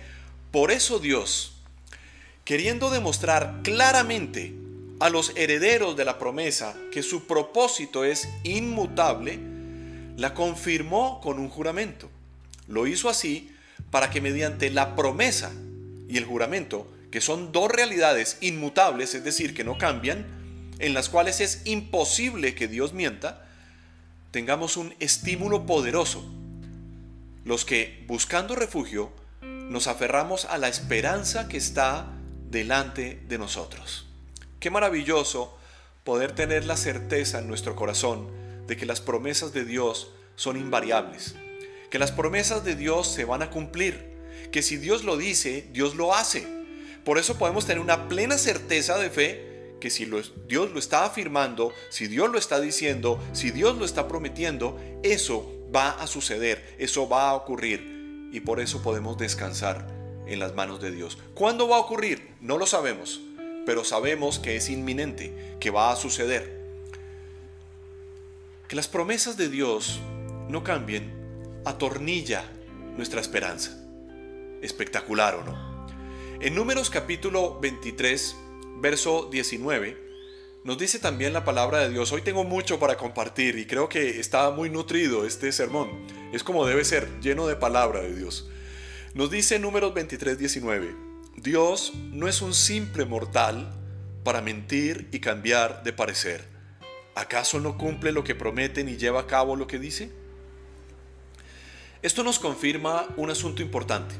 por 0.50 0.71
eso 0.71 0.99
Dios, 0.99 1.56
queriendo 2.44 2.90
demostrar 2.90 3.61
claramente 3.62 4.54
a 5.00 5.11
los 5.11 5.33
herederos 5.35 5.97
de 5.97 6.04
la 6.04 6.18
promesa 6.18 6.76
que 6.92 7.02
su 7.02 7.26
propósito 7.26 8.04
es 8.04 8.28
inmutable, 8.44 9.40
la 10.16 10.35
confirmó 10.35 11.21
con 11.21 11.38
un 11.38 11.49
juramento. 11.49 12.09
Lo 12.68 12.87
hizo 12.87 13.09
así 13.09 13.50
para 13.90 14.11
que 14.11 14.21
mediante 14.21 14.71
la 14.71 14.94
promesa 14.94 15.52
y 16.14 16.16
el 16.16 16.26
juramento, 16.26 16.87
que 17.11 17.21
son 17.21 17.50
dos 17.50 17.68
realidades 17.68 18.38
inmutables, 18.40 19.16
es 19.16 19.25
decir, 19.25 19.52
que 19.52 19.64
no 19.64 19.78
cambian, 19.78 20.25
en 20.78 20.94
las 20.94 21.09
cuales 21.09 21.40
es 21.40 21.62
imposible 21.64 22.54
que 22.54 22.68
Dios 22.68 22.92
mienta, 22.92 23.49
tengamos 24.30 24.76
un 24.76 24.94
estímulo 25.00 25.66
poderoso 25.66 26.25
los 27.44 27.64
que, 27.64 28.04
buscando 28.06 28.54
refugio, 28.54 29.11
nos 29.42 29.88
aferramos 29.88 30.44
a 30.44 30.56
la 30.56 30.68
esperanza 30.68 31.49
que 31.49 31.56
está 31.56 32.06
delante 32.49 33.21
de 33.26 33.37
nosotros. 33.37 34.06
Qué 34.61 34.71
maravilloso 34.71 35.59
poder 36.04 36.30
tener 36.30 36.64
la 36.64 36.76
certeza 36.76 37.40
en 37.40 37.49
nuestro 37.49 37.75
corazón 37.75 38.30
de 38.68 38.76
que 38.76 38.87
las 38.87 39.00
promesas 39.00 39.52
de 39.52 39.64
Dios 39.64 40.12
son 40.37 40.56
invariables, 40.56 41.35
que 41.90 41.99
las 41.99 42.12
promesas 42.12 42.64
de 42.64 42.76
Dios 42.76 43.09
se 43.09 43.25
van 43.25 43.42
a 43.42 43.50
cumplir, 43.50 44.13
que 44.50 44.62
si 44.62 44.76
Dios 44.76 45.04
lo 45.04 45.16
dice, 45.16 45.68
Dios 45.72 45.94
lo 45.94 46.14
hace. 46.14 46.46
Por 47.04 47.18
eso 47.18 47.36
podemos 47.36 47.66
tener 47.66 47.80
una 47.80 48.08
plena 48.08 48.38
certeza 48.38 48.98
de 48.98 49.10
fe 49.10 49.54
que 49.80 49.90
si 49.90 50.08
Dios 50.48 50.72
lo 50.72 50.78
está 50.78 51.04
afirmando, 51.04 51.72
si 51.90 52.06
Dios 52.06 52.30
lo 52.30 52.38
está 52.38 52.60
diciendo, 52.60 53.22
si 53.32 53.50
Dios 53.50 53.76
lo 53.76 53.84
está 53.84 54.08
prometiendo, 54.08 54.80
eso 55.02 55.54
va 55.74 55.90
a 55.90 56.06
suceder, 56.06 56.74
eso 56.78 57.06
va 57.08 57.28
a 57.28 57.34
ocurrir 57.34 58.30
y 58.32 58.40
por 58.40 58.60
eso 58.60 58.80
podemos 58.80 59.18
descansar 59.18 59.86
en 60.26 60.38
las 60.38 60.54
manos 60.54 60.80
de 60.80 60.90
Dios. 60.90 61.18
¿Cuándo 61.34 61.68
va 61.68 61.76
a 61.76 61.80
ocurrir? 61.80 62.30
No 62.40 62.56
lo 62.56 62.64
sabemos, 62.64 63.20
pero 63.66 63.84
sabemos 63.84 64.38
que 64.38 64.56
es 64.56 64.70
inminente, 64.70 65.56
que 65.60 65.70
va 65.70 65.92
a 65.92 65.96
suceder. 65.96 66.64
Que 68.68 68.76
las 68.76 68.88
promesas 68.88 69.36
de 69.36 69.50
Dios 69.50 70.00
no 70.48 70.64
cambien, 70.64 71.12
atornilla 71.66 72.44
nuestra 72.96 73.20
esperanza. 73.20 73.83
Espectacular 74.64 75.35
o 75.35 75.44
no. 75.44 75.87
En 76.40 76.54
Números 76.54 76.88
capítulo 76.88 77.61
23, 77.61 78.35
verso 78.80 79.28
19, 79.30 79.94
nos 80.64 80.78
dice 80.78 80.99
también 80.99 81.35
la 81.35 81.44
palabra 81.44 81.80
de 81.80 81.90
Dios. 81.90 82.11
Hoy 82.12 82.23
tengo 82.23 82.44
mucho 82.44 82.78
para 82.78 82.97
compartir 82.97 83.59
y 83.59 83.66
creo 83.66 83.90
que 83.90 84.18
está 84.18 84.50
muy 84.52 84.71
nutrido 84.71 85.26
este 85.26 85.52
sermón. 85.52 85.90
Es 86.33 86.42
como 86.42 86.64
debe 86.64 86.87
ser, 86.87 87.21
lleno 87.21 87.47
de 87.47 87.56
palabra 87.56 88.00
de 88.00 88.16
Dios. 88.16 88.49
Nos 89.12 89.30
dice 89.30 89.59
Números 89.59 89.92
23, 89.92 90.38
19. 90.38 90.97
Dios 91.37 91.92
no 92.12 92.26
es 92.26 92.40
un 92.40 92.54
simple 92.54 93.04
mortal 93.04 93.71
para 94.25 94.40
mentir 94.40 95.11
y 95.12 95.21
cambiar 95.21 95.83
de 95.83 95.92
parecer. 95.92 96.42
¿Acaso 97.14 97.61
no 97.61 97.76
cumple 97.76 98.12
lo 98.12 98.25
que 98.25 98.35
promete 98.35 98.83
ni 98.83 98.97
lleva 98.97 99.21
a 99.21 99.26
cabo 99.26 99.56
lo 99.56 99.66
que 99.66 99.78
dice? 99.78 100.11
Esto 102.00 102.23
nos 102.23 102.38
confirma 102.38 103.06
un 103.18 103.28
asunto 103.28 103.61
importante. 103.61 104.14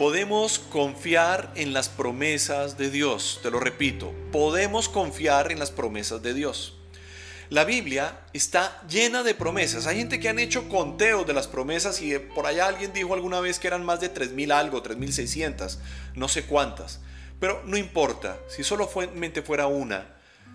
Podemos 0.00 0.58
confiar 0.58 1.52
en 1.56 1.74
las 1.74 1.90
promesas 1.90 2.78
de 2.78 2.90
Dios, 2.90 3.40
te 3.42 3.50
lo 3.50 3.60
repito, 3.60 4.14
podemos 4.32 4.88
confiar 4.88 5.52
en 5.52 5.58
las 5.58 5.70
promesas 5.70 6.22
de 6.22 6.32
Dios. 6.32 6.78
La 7.50 7.64
Biblia 7.66 8.18
está 8.32 8.80
llena 8.88 9.22
de 9.22 9.34
promesas. 9.34 9.86
Hay 9.86 9.98
gente 9.98 10.18
que 10.18 10.30
han 10.30 10.38
hecho 10.38 10.70
conteos 10.70 11.26
de 11.26 11.34
las 11.34 11.48
promesas 11.48 12.00
y 12.00 12.18
por 12.18 12.46
allá 12.46 12.68
alguien 12.68 12.94
dijo 12.94 13.12
alguna 13.12 13.40
vez 13.40 13.58
que 13.58 13.66
eran 13.66 13.84
más 13.84 14.00
de 14.00 14.10
3.000 14.10 14.52
algo, 14.52 14.82
3.600, 14.82 15.76
no 16.14 16.28
sé 16.28 16.44
cuántas. 16.44 17.00
Pero 17.38 17.62
no 17.66 17.76
importa, 17.76 18.38
si 18.48 18.64
solamente 18.64 19.42
fuera 19.42 19.66
una, 19.66 20.06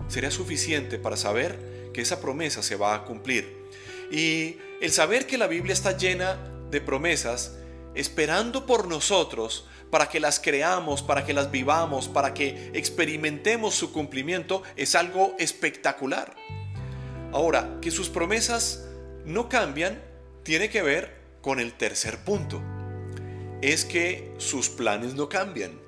sería 0.08 0.32
suficiente 0.32 0.98
para 0.98 1.18
saber 1.18 1.92
que 1.94 2.02
esa 2.02 2.20
promesa 2.20 2.64
se 2.64 2.78
va 2.78 2.96
a 2.96 3.04
cumplir. 3.04 3.56
Y 4.12 4.58
el 4.82 4.92
saber 4.92 5.28
que 5.28 5.38
la 5.38 5.46
Biblia 5.46 5.74
está 5.74 5.96
llena 5.96 6.36
de 6.72 6.82
promesas 6.82 7.52
esperando 7.96 8.66
por 8.66 8.88
nosotros 8.88 9.68
para 9.90 10.10
que 10.10 10.20
las 10.20 10.40
creamos, 10.40 11.02
para 11.02 11.25
que 11.25 11.34
las 11.34 11.52
vivamos, 11.52 12.08
para 12.08 12.34
que 12.34 12.72
experimentemos 12.74 13.75
su 13.75 13.92
cumplimiento, 13.94 14.64
es 14.75 14.96
algo 14.96 15.36
espectacular. 15.40 16.36
Ahora, 17.32 17.80
que 17.82 17.92
sus 17.92 18.10
promesas 18.10 18.86
no 19.25 19.50
cambian, 19.50 20.04
tiene 20.44 20.70
que 20.70 20.82
ver 20.82 21.16
con 21.42 21.60
el 21.60 21.74
tercer 21.74 22.20
punto. 22.24 22.62
Es 23.62 23.86
que 23.86 24.34
sus 24.38 24.70
planes 24.70 25.16
no 25.16 25.30
cambian. 25.30 25.80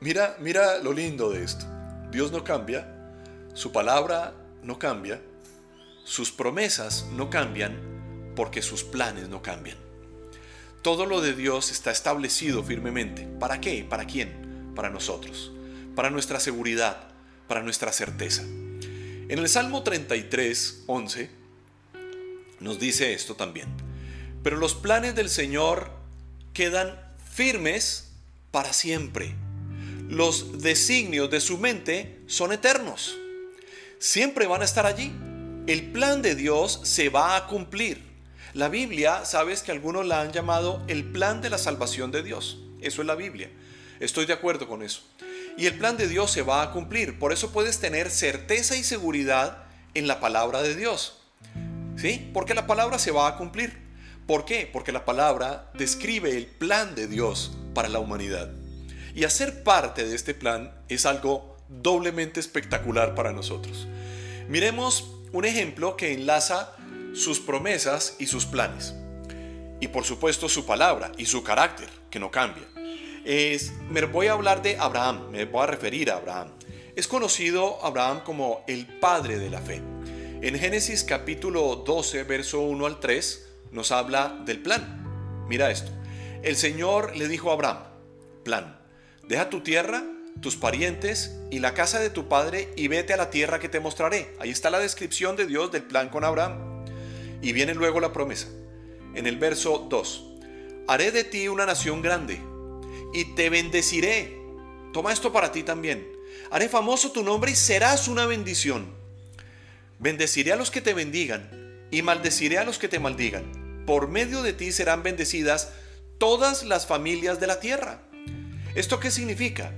Mira, 0.00 0.36
mira 0.40 0.78
lo 0.78 0.92
lindo 0.92 1.30
de 1.30 1.44
esto. 1.44 1.66
Dios 2.10 2.32
no 2.32 2.44
cambia, 2.44 3.12
su 3.54 3.72
palabra 3.72 4.34
no 4.62 4.78
cambia, 4.78 5.20
sus 6.04 6.30
promesas 6.30 7.06
no 7.12 7.30
cambian 7.30 8.32
porque 8.36 8.62
sus 8.62 8.84
planes 8.84 9.28
no 9.28 9.42
cambian. 9.42 9.85
Todo 10.86 11.04
lo 11.04 11.20
de 11.20 11.34
Dios 11.34 11.72
está 11.72 11.90
establecido 11.90 12.62
firmemente. 12.62 13.26
¿Para 13.40 13.60
qué? 13.60 13.84
¿Para 13.84 14.04
quién? 14.04 14.72
Para 14.76 14.88
nosotros. 14.88 15.50
Para 15.96 16.10
nuestra 16.10 16.38
seguridad, 16.38 17.08
para 17.48 17.60
nuestra 17.60 17.92
certeza. 17.92 18.42
En 18.44 19.36
el 19.36 19.48
Salmo 19.48 19.82
33, 19.82 20.84
11, 20.86 21.28
nos 22.60 22.78
dice 22.78 23.12
esto 23.14 23.34
también. 23.34 23.66
Pero 24.44 24.58
los 24.58 24.76
planes 24.76 25.16
del 25.16 25.28
Señor 25.28 25.90
quedan 26.52 26.96
firmes 27.34 28.12
para 28.52 28.72
siempre. 28.72 29.34
Los 30.08 30.62
designios 30.62 31.28
de 31.32 31.40
su 31.40 31.58
mente 31.58 32.20
son 32.28 32.52
eternos. 32.52 33.16
Siempre 33.98 34.46
van 34.46 34.62
a 34.62 34.66
estar 34.66 34.86
allí. 34.86 35.12
El 35.66 35.90
plan 35.90 36.22
de 36.22 36.36
Dios 36.36 36.78
se 36.84 37.08
va 37.08 37.34
a 37.34 37.48
cumplir. 37.48 38.05
La 38.56 38.70
Biblia, 38.70 39.26
sabes 39.26 39.62
que 39.62 39.70
algunos 39.70 40.06
la 40.06 40.22
han 40.22 40.32
llamado 40.32 40.82
el 40.88 41.04
plan 41.04 41.42
de 41.42 41.50
la 41.50 41.58
salvación 41.58 42.10
de 42.10 42.22
Dios. 42.22 42.56
Eso 42.80 43.02
es 43.02 43.06
la 43.06 43.14
Biblia. 43.14 43.50
Estoy 44.00 44.24
de 44.24 44.32
acuerdo 44.32 44.66
con 44.66 44.82
eso. 44.82 45.02
Y 45.58 45.66
el 45.66 45.76
plan 45.76 45.98
de 45.98 46.08
Dios 46.08 46.30
se 46.30 46.40
va 46.40 46.62
a 46.62 46.70
cumplir. 46.72 47.18
Por 47.18 47.34
eso 47.34 47.52
puedes 47.52 47.80
tener 47.80 48.10
certeza 48.10 48.74
y 48.74 48.82
seguridad 48.82 49.64
en 49.92 50.06
la 50.06 50.20
palabra 50.20 50.62
de 50.62 50.74
Dios. 50.74 51.18
¿Sí? 51.98 52.30
Porque 52.32 52.54
la 52.54 52.66
palabra 52.66 52.98
se 52.98 53.10
va 53.10 53.28
a 53.28 53.36
cumplir. 53.36 53.76
¿Por 54.26 54.46
qué? 54.46 54.66
Porque 54.72 54.90
la 54.90 55.04
palabra 55.04 55.70
describe 55.74 56.34
el 56.34 56.46
plan 56.46 56.94
de 56.94 57.08
Dios 57.08 57.58
para 57.74 57.90
la 57.90 57.98
humanidad. 57.98 58.50
Y 59.14 59.24
hacer 59.24 59.64
parte 59.64 60.06
de 60.06 60.16
este 60.16 60.32
plan 60.32 60.72
es 60.88 61.04
algo 61.04 61.58
doblemente 61.68 62.40
espectacular 62.40 63.14
para 63.14 63.32
nosotros. 63.32 63.86
Miremos 64.48 65.10
un 65.32 65.44
ejemplo 65.44 65.98
que 65.98 66.14
enlaza 66.14 66.72
sus 67.16 67.40
promesas 67.40 68.16
y 68.18 68.26
sus 68.26 68.46
planes. 68.46 68.94
Y 69.80 69.88
por 69.88 70.04
supuesto 70.04 70.48
su 70.48 70.66
palabra 70.66 71.12
y 71.16 71.26
su 71.26 71.42
carácter, 71.42 71.88
que 72.10 72.18
no 72.18 72.30
cambia. 72.30 72.64
Es, 73.24 73.72
me 73.90 74.02
voy 74.02 74.28
a 74.28 74.32
hablar 74.32 74.62
de 74.62 74.76
Abraham, 74.78 75.30
me 75.30 75.44
voy 75.46 75.62
a 75.62 75.66
referir 75.66 76.10
a 76.10 76.16
Abraham. 76.16 76.52
Es 76.94 77.08
conocido 77.08 77.84
Abraham 77.84 78.22
como 78.24 78.64
el 78.68 78.86
padre 78.86 79.38
de 79.38 79.50
la 79.50 79.60
fe. 79.60 79.82
En 80.42 80.58
Génesis 80.58 81.02
capítulo 81.04 81.76
12, 81.76 82.22
verso 82.24 82.60
1 82.60 82.86
al 82.86 83.00
3, 83.00 83.48
nos 83.72 83.90
habla 83.90 84.42
del 84.44 84.60
plan. 84.60 85.44
Mira 85.48 85.70
esto. 85.70 85.90
El 86.42 86.56
Señor 86.56 87.16
le 87.16 87.28
dijo 87.28 87.50
a 87.50 87.54
Abraham, 87.54 87.78
plan, 88.44 88.78
deja 89.26 89.50
tu 89.50 89.62
tierra, 89.62 90.04
tus 90.40 90.56
parientes 90.56 91.36
y 91.50 91.58
la 91.58 91.74
casa 91.74 91.98
de 91.98 92.10
tu 92.10 92.28
padre 92.28 92.72
y 92.76 92.88
vete 92.88 93.14
a 93.14 93.16
la 93.16 93.30
tierra 93.30 93.58
que 93.58 93.68
te 93.68 93.80
mostraré. 93.80 94.34
Ahí 94.38 94.50
está 94.50 94.70
la 94.70 94.78
descripción 94.78 95.34
de 95.36 95.46
Dios 95.46 95.72
del 95.72 95.82
plan 95.82 96.10
con 96.10 96.24
Abraham. 96.24 96.75
Y 97.42 97.52
viene 97.52 97.74
luego 97.74 98.00
la 98.00 98.12
promesa. 98.12 98.48
En 99.14 99.26
el 99.26 99.38
verso 99.38 99.86
2. 99.88 100.24
Haré 100.88 101.10
de 101.10 101.24
ti 101.24 101.48
una 101.48 101.66
nación 101.66 102.02
grande 102.02 102.40
y 103.12 103.34
te 103.34 103.50
bendeciré. 103.50 104.38
Toma 104.92 105.12
esto 105.12 105.32
para 105.32 105.52
ti 105.52 105.62
también. 105.62 106.06
Haré 106.50 106.68
famoso 106.68 107.12
tu 107.12 107.22
nombre 107.22 107.50
y 107.50 107.56
serás 107.56 108.08
una 108.08 108.26
bendición. 108.26 108.86
Bendeciré 109.98 110.52
a 110.52 110.56
los 110.56 110.70
que 110.70 110.80
te 110.80 110.94
bendigan 110.94 111.50
y 111.90 112.02
maldeciré 112.02 112.58
a 112.58 112.64
los 112.64 112.78
que 112.78 112.88
te 112.88 112.98
maldigan. 112.98 113.84
Por 113.86 114.08
medio 114.08 114.42
de 114.42 114.52
ti 114.52 114.72
serán 114.72 115.02
bendecidas 115.02 115.72
todas 116.18 116.62
las 116.64 116.86
familias 116.86 117.40
de 117.40 117.46
la 117.46 117.60
tierra. 117.60 118.02
¿Esto 118.74 119.00
qué 119.00 119.10
significa? 119.10 119.72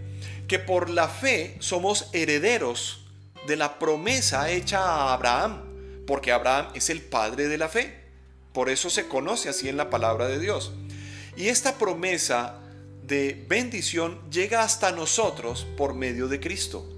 Que 0.48 0.58
por 0.58 0.90
la 0.90 1.08
fe 1.08 1.56
somos 1.60 2.08
herederos 2.12 3.06
de 3.46 3.56
la 3.56 3.78
promesa 3.78 4.50
hecha 4.50 4.80
a 4.80 5.14
Abraham 5.14 5.67
porque 6.08 6.32
Abraham 6.32 6.68
es 6.74 6.88
el 6.88 7.02
padre 7.02 7.48
de 7.48 7.58
la 7.58 7.68
fe. 7.68 7.94
Por 8.54 8.70
eso 8.70 8.88
se 8.88 9.08
conoce 9.08 9.50
así 9.50 9.68
en 9.68 9.76
la 9.76 9.90
palabra 9.90 10.26
de 10.26 10.38
Dios. 10.38 10.72
Y 11.36 11.48
esta 11.48 11.76
promesa 11.76 12.60
de 13.02 13.44
bendición 13.46 14.18
llega 14.30 14.62
hasta 14.62 14.90
nosotros 14.90 15.66
por 15.76 15.92
medio 15.92 16.26
de 16.26 16.40
Cristo. 16.40 16.90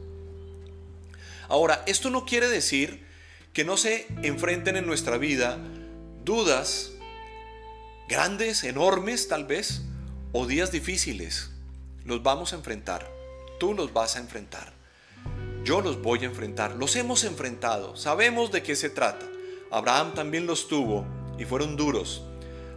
Ahora, 1.48 1.82
esto 1.88 2.08
no 2.08 2.24
quiere 2.24 2.48
decir 2.48 3.04
que 3.52 3.64
no 3.64 3.76
se 3.76 4.06
enfrenten 4.22 4.76
en 4.76 4.86
nuestra 4.86 5.18
vida 5.18 5.58
dudas 6.24 6.92
grandes, 8.08 8.62
enormes 8.62 9.26
tal 9.26 9.44
vez, 9.44 9.82
o 10.30 10.46
días 10.46 10.70
difíciles. 10.70 11.50
Los 12.04 12.22
vamos 12.22 12.52
a 12.52 12.56
enfrentar. 12.56 13.10
Tú 13.58 13.74
los 13.74 13.92
vas 13.92 14.14
a 14.14 14.20
enfrentar. 14.20 14.79
Yo 15.62 15.82
los 15.82 16.00
voy 16.00 16.20
a 16.20 16.24
enfrentar, 16.24 16.74
los 16.76 16.96
hemos 16.96 17.22
enfrentado, 17.24 17.94
sabemos 17.94 18.50
de 18.50 18.62
qué 18.62 18.74
se 18.74 18.88
trata. 18.88 19.26
Abraham 19.70 20.14
también 20.14 20.46
los 20.46 20.68
tuvo 20.68 21.04
y 21.38 21.44
fueron 21.44 21.76
duros. 21.76 22.22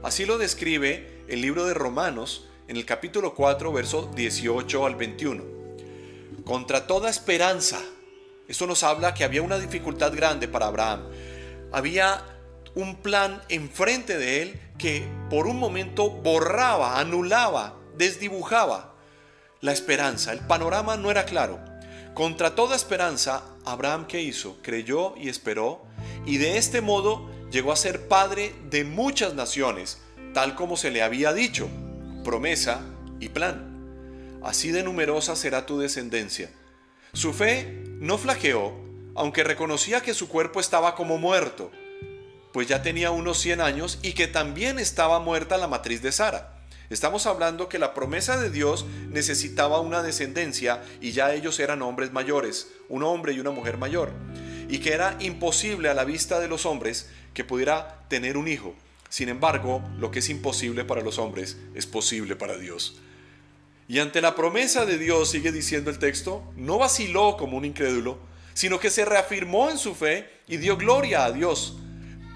Así 0.04 0.25
lo 0.25 0.38
describe 0.38 1.24
el 1.30 1.42
libro 1.42 1.66
de 1.66 1.74
Romanos 1.74 2.50
en 2.68 2.75
el 2.75 2.86
capítulo 2.86 3.36
4, 3.36 3.72
verso 3.72 4.12
18 4.13 4.86
al 4.86 4.96
21. 4.96 5.44
Contra 6.44 6.86
toda 6.86 7.10
esperanza, 7.10 7.80
esto 8.50 8.68
nos 8.68 8.84
habla 8.84 9.13
que 9.13 9.24
había 9.24 9.42
una 9.42 9.60
dificultad 9.60 10.13
grande 10.13 10.50
para 10.50 10.68
Abraham. 10.68 11.04
Había 11.72 12.25
un 12.75 12.98
plan 12.98 13.42
enfrente 13.48 14.18
de 14.18 14.42
él 14.42 14.60
que 14.78 15.08
por 15.30 15.48
un 15.48 15.58
momento 15.58 16.10
borraba, 16.10 17.00
anulaba, 17.00 17.78
desdibujaba 17.98 18.94
la 19.62 19.72
esperanza. 19.72 20.34
El 20.34 20.42
panorama 20.42 20.98
no 20.98 21.10
era 21.10 21.24
claro. 21.24 21.73
Contra 22.13 22.53
toda 22.53 22.75
esperanza, 22.75 23.43
Abraham 23.65 24.05
que 24.05 24.22
hizo, 24.22 24.58
creyó 24.62 25.15
y 25.17 25.29
esperó, 25.29 25.82
y 26.25 26.38
de 26.38 26.58
este 26.58 26.79
modo 26.79 27.27
llegó 27.50 27.72
a 27.72 27.75
ser 27.75 28.08
padre 28.08 28.53
de 28.70 28.84
muchas 28.84 29.34
naciones, 29.34 30.00
tal 30.34 30.53
como 30.53 30.77
se 30.77 30.91
le 30.91 31.01
había 31.01 31.34
dicho, 31.34 31.67
promesa 32.24 32.82
y 33.20 33.29
plan. 33.29 34.39
Así 34.43 34.72
de 34.72 34.84
numerosa 34.84 35.36
será 35.36 35.65
tu 35.65 35.79
descendencia. 35.79 36.51
Su 37.13 37.34
fe 37.34 37.84
no 38.00 38.20
flaqueó, 38.20 38.74
aunque 39.15 39.43
reconocía 39.43 40.01
que 40.01 40.13
su 40.13 40.27
cuerpo 40.27 40.60
estaba 40.60 40.93
como 40.93 41.17
muerto, 41.17 41.72
pues 42.51 42.67
ya 42.67 42.84
tenía 42.84 43.10
unos 43.10 43.39
100 43.39 43.62
años 43.62 43.98
y 44.03 44.13
que 44.13 44.27
también 44.27 44.77
estaba 44.77 45.20
muerta 45.20 45.58
la 45.58 45.67
matriz 45.67 46.03
de 46.03 46.12
Sara. 46.12 46.52
Estamos 46.93 47.25
hablando 47.25 47.69
que 47.69 47.79
la 47.79 47.95
promesa 47.95 48.39
de 48.39 48.51
Dios 48.51 48.85
necesitaba 49.09 49.79
una 49.79 50.03
descendencia 50.03 50.83
y 51.01 51.12
ya 51.12 51.33
ellos 51.33 51.59
eran 51.59 51.81
hombres 51.81 52.13
mayores, 52.13 52.67
un 52.88 53.01
hombre 53.01 53.33
y 53.33 53.39
una 53.39 53.50
mujer 53.50 53.79
mayor, 53.79 54.12
y 54.69 54.77
que 54.77 54.93
era 54.93 55.17
imposible 55.19 55.89
a 55.89 55.95
la 55.95 56.03
vista 56.05 56.39
de 56.39 56.47
los 56.47 56.67
hombres 56.67 57.09
que 57.33 57.43
pudiera 57.43 58.05
tener 58.09 58.38
un 58.38 58.47
hijo. 58.47 58.75
Sin 59.09 59.27
embargo, 59.29 59.81
lo 59.97 60.12
que 60.12 60.19
es 60.19 60.29
imposible 60.29 60.85
para 60.85 61.01
los 61.01 61.17
hombres 61.17 61.57
es 61.73 61.88
posible 61.88 62.35
para 62.35 62.59
Dios. 62.59 63.00
Y 63.88 63.97
ante 63.97 64.21
la 64.21 64.35
promesa 64.35 64.85
de 64.85 65.00
Dios, 65.00 65.31
sigue 65.31 65.51
diciendo 65.51 65.89
el 65.89 65.97
texto, 65.97 66.43
no 66.55 66.77
vaciló 66.77 67.38
como 67.38 67.57
un 67.57 67.65
incrédulo, 67.65 68.19
sino 68.53 68.79
que 68.79 68.91
se 68.91 69.03
reafirmó 69.03 69.71
en 69.71 69.79
su 69.79 69.95
fe 69.95 70.29
y 70.47 70.57
dio 70.57 70.77
gloria 70.77 71.25
a 71.25 71.31
Dios, 71.31 71.75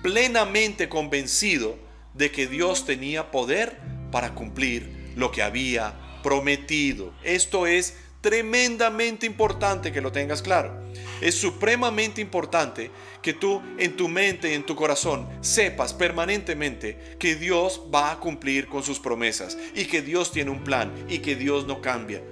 plenamente 0.01 0.89
convencido 0.89 1.77
de 2.15 2.31
que 2.31 2.47
Dios 2.47 2.87
tenía 2.87 3.29
poder 3.29 3.96
para 4.17 4.33
cumplir 4.33 5.13
lo 5.15 5.31
que 5.31 5.43
había 5.43 5.93
prometido. 6.23 7.13
Esto 7.23 7.67
es 7.67 7.93
tremendamente 8.19 9.27
importante 9.27 9.91
que 9.91 10.01
lo 10.01 10.11
tengas 10.11 10.41
claro. 10.41 10.73
Es 11.21 11.35
supremamente 11.35 12.19
importante 12.19 12.89
que 13.21 13.33
tú 13.35 13.61
en 13.77 13.95
tu 13.95 14.07
mente 14.07 14.49
y 14.49 14.55
en 14.55 14.65
tu 14.65 14.75
corazón 14.75 15.29
sepas 15.41 15.93
permanentemente 15.93 17.15
que 17.19 17.35
Dios 17.35 17.79
va 17.93 18.11
a 18.11 18.19
cumplir 18.19 18.67
con 18.67 18.81
sus 18.81 18.99
promesas 18.99 19.55
y 19.75 19.85
que 19.85 20.01
Dios 20.01 20.31
tiene 20.31 20.49
un 20.49 20.63
plan 20.63 20.91
y 21.07 21.19
que 21.19 21.35
Dios 21.35 21.67
no 21.67 21.79
cambia 21.79 22.23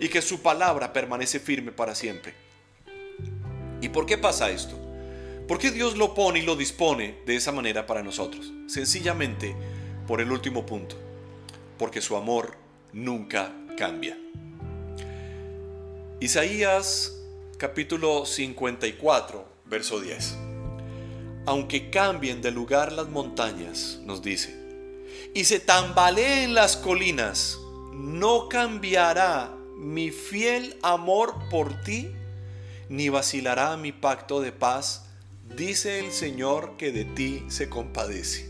y 0.00 0.08
que 0.08 0.22
su 0.22 0.40
palabra 0.40 0.94
permanece 0.94 1.40
firme 1.40 1.72
para 1.72 1.94
siempre. 1.94 2.32
¿Y 3.82 3.90
por 3.90 4.06
qué 4.06 4.16
pasa 4.16 4.50
esto? 4.50 4.80
¿Por 5.46 5.58
qué 5.58 5.70
Dios 5.70 5.98
lo 5.98 6.14
pone 6.14 6.38
y 6.38 6.42
lo 6.42 6.56
dispone 6.56 7.16
de 7.26 7.36
esa 7.36 7.52
manera 7.52 7.86
para 7.86 8.02
nosotros? 8.02 8.50
Sencillamente 8.66 9.54
por 10.06 10.20
el 10.20 10.30
último 10.30 10.66
punto, 10.66 11.03
porque 11.78 12.00
su 12.00 12.16
amor 12.16 12.56
nunca 12.92 13.52
cambia. 13.76 14.18
Isaías 16.20 17.14
capítulo 17.58 18.26
54, 18.26 19.44
verso 19.66 20.00
10. 20.00 20.36
Aunque 21.46 21.90
cambien 21.90 22.40
de 22.40 22.50
lugar 22.50 22.92
las 22.92 23.08
montañas, 23.08 24.00
nos 24.04 24.22
dice, 24.22 24.54
y 25.34 25.44
se 25.44 25.60
tambaleen 25.60 26.54
las 26.54 26.76
colinas, 26.76 27.58
no 27.92 28.48
cambiará 28.48 29.54
mi 29.76 30.10
fiel 30.10 30.78
amor 30.82 31.34
por 31.50 31.82
ti, 31.82 32.10
ni 32.88 33.08
vacilará 33.08 33.76
mi 33.76 33.92
pacto 33.92 34.40
de 34.40 34.52
paz, 34.52 35.06
dice 35.56 35.98
el 35.98 36.12
Señor 36.12 36.76
que 36.76 36.92
de 36.92 37.04
ti 37.04 37.44
se 37.48 37.68
compadece. 37.68 38.48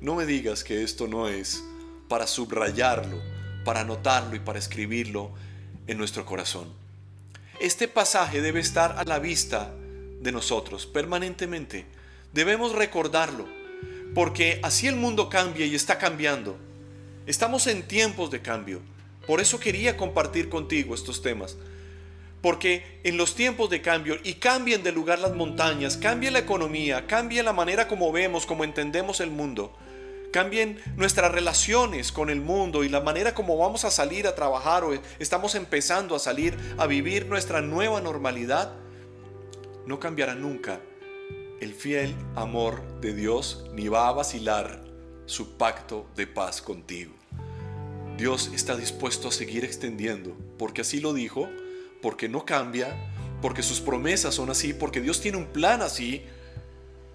No 0.00 0.14
me 0.14 0.26
digas 0.26 0.64
que 0.64 0.82
esto 0.82 1.06
no 1.06 1.28
es 1.28 1.62
para 2.08 2.26
subrayarlo, 2.26 3.20
para 3.64 3.80
anotarlo 3.80 4.36
y 4.36 4.40
para 4.40 4.58
escribirlo 4.58 5.30
en 5.86 5.98
nuestro 5.98 6.24
corazón. 6.24 6.72
Este 7.60 7.88
pasaje 7.88 8.42
debe 8.42 8.60
estar 8.60 8.96
a 8.98 9.04
la 9.04 9.18
vista 9.18 9.72
de 10.20 10.32
nosotros 10.32 10.86
permanentemente. 10.86 11.86
Debemos 12.32 12.72
recordarlo, 12.72 13.46
porque 14.14 14.60
así 14.62 14.86
el 14.86 14.96
mundo 14.96 15.28
cambia 15.28 15.66
y 15.66 15.74
está 15.74 15.98
cambiando. 15.98 16.56
Estamos 17.26 17.66
en 17.66 17.88
tiempos 17.88 18.30
de 18.30 18.42
cambio. 18.42 18.80
Por 19.26 19.40
eso 19.40 19.58
quería 19.58 19.96
compartir 19.96 20.48
contigo 20.48 20.94
estos 20.94 21.22
temas. 21.22 21.56
Porque 22.42 23.00
en 23.02 23.16
los 23.16 23.34
tiempos 23.34 23.70
de 23.70 23.80
cambio 23.80 24.18
y 24.22 24.34
cambien 24.34 24.82
de 24.84 24.92
lugar 24.92 25.18
las 25.18 25.34
montañas, 25.34 25.96
cambia 25.96 26.30
la 26.30 26.38
economía, 26.38 27.06
cambia 27.06 27.42
la 27.42 27.52
manera 27.52 27.88
como 27.88 28.12
vemos, 28.12 28.46
como 28.46 28.62
entendemos 28.62 29.20
el 29.20 29.30
mundo 29.30 29.76
cambien 30.36 30.78
nuestras 30.96 31.32
relaciones 31.32 32.12
con 32.12 32.28
el 32.28 32.42
mundo 32.42 32.84
y 32.84 32.90
la 32.90 33.00
manera 33.00 33.34
como 33.34 33.56
vamos 33.56 33.86
a 33.86 33.90
salir 33.90 34.26
a 34.26 34.34
trabajar 34.34 34.84
o 34.84 34.92
estamos 35.18 35.54
empezando 35.54 36.14
a 36.14 36.18
salir 36.18 36.58
a 36.76 36.86
vivir 36.86 37.24
nuestra 37.24 37.62
nueva 37.62 38.02
normalidad, 38.02 38.74
no 39.86 39.98
cambiará 39.98 40.34
nunca 40.34 40.78
el 41.62 41.72
fiel 41.72 42.14
amor 42.34 42.82
de 43.00 43.14
Dios 43.14 43.64
ni 43.72 43.88
va 43.88 44.08
a 44.08 44.12
vacilar 44.12 44.84
su 45.24 45.56
pacto 45.56 46.06
de 46.16 46.26
paz 46.26 46.60
contigo. 46.60 47.14
Dios 48.18 48.50
está 48.54 48.76
dispuesto 48.76 49.28
a 49.28 49.32
seguir 49.32 49.64
extendiendo, 49.64 50.36
porque 50.58 50.82
así 50.82 51.00
lo 51.00 51.14
dijo, 51.14 51.48
porque 52.02 52.28
no 52.28 52.44
cambia, 52.44 52.94
porque 53.40 53.62
sus 53.62 53.80
promesas 53.80 54.34
son 54.34 54.50
así, 54.50 54.74
porque 54.74 55.00
Dios 55.00 55.22
tiene 55.22 55.38
un 55.38 55.46
plan 55.46 55.80
así, 55.80 56.26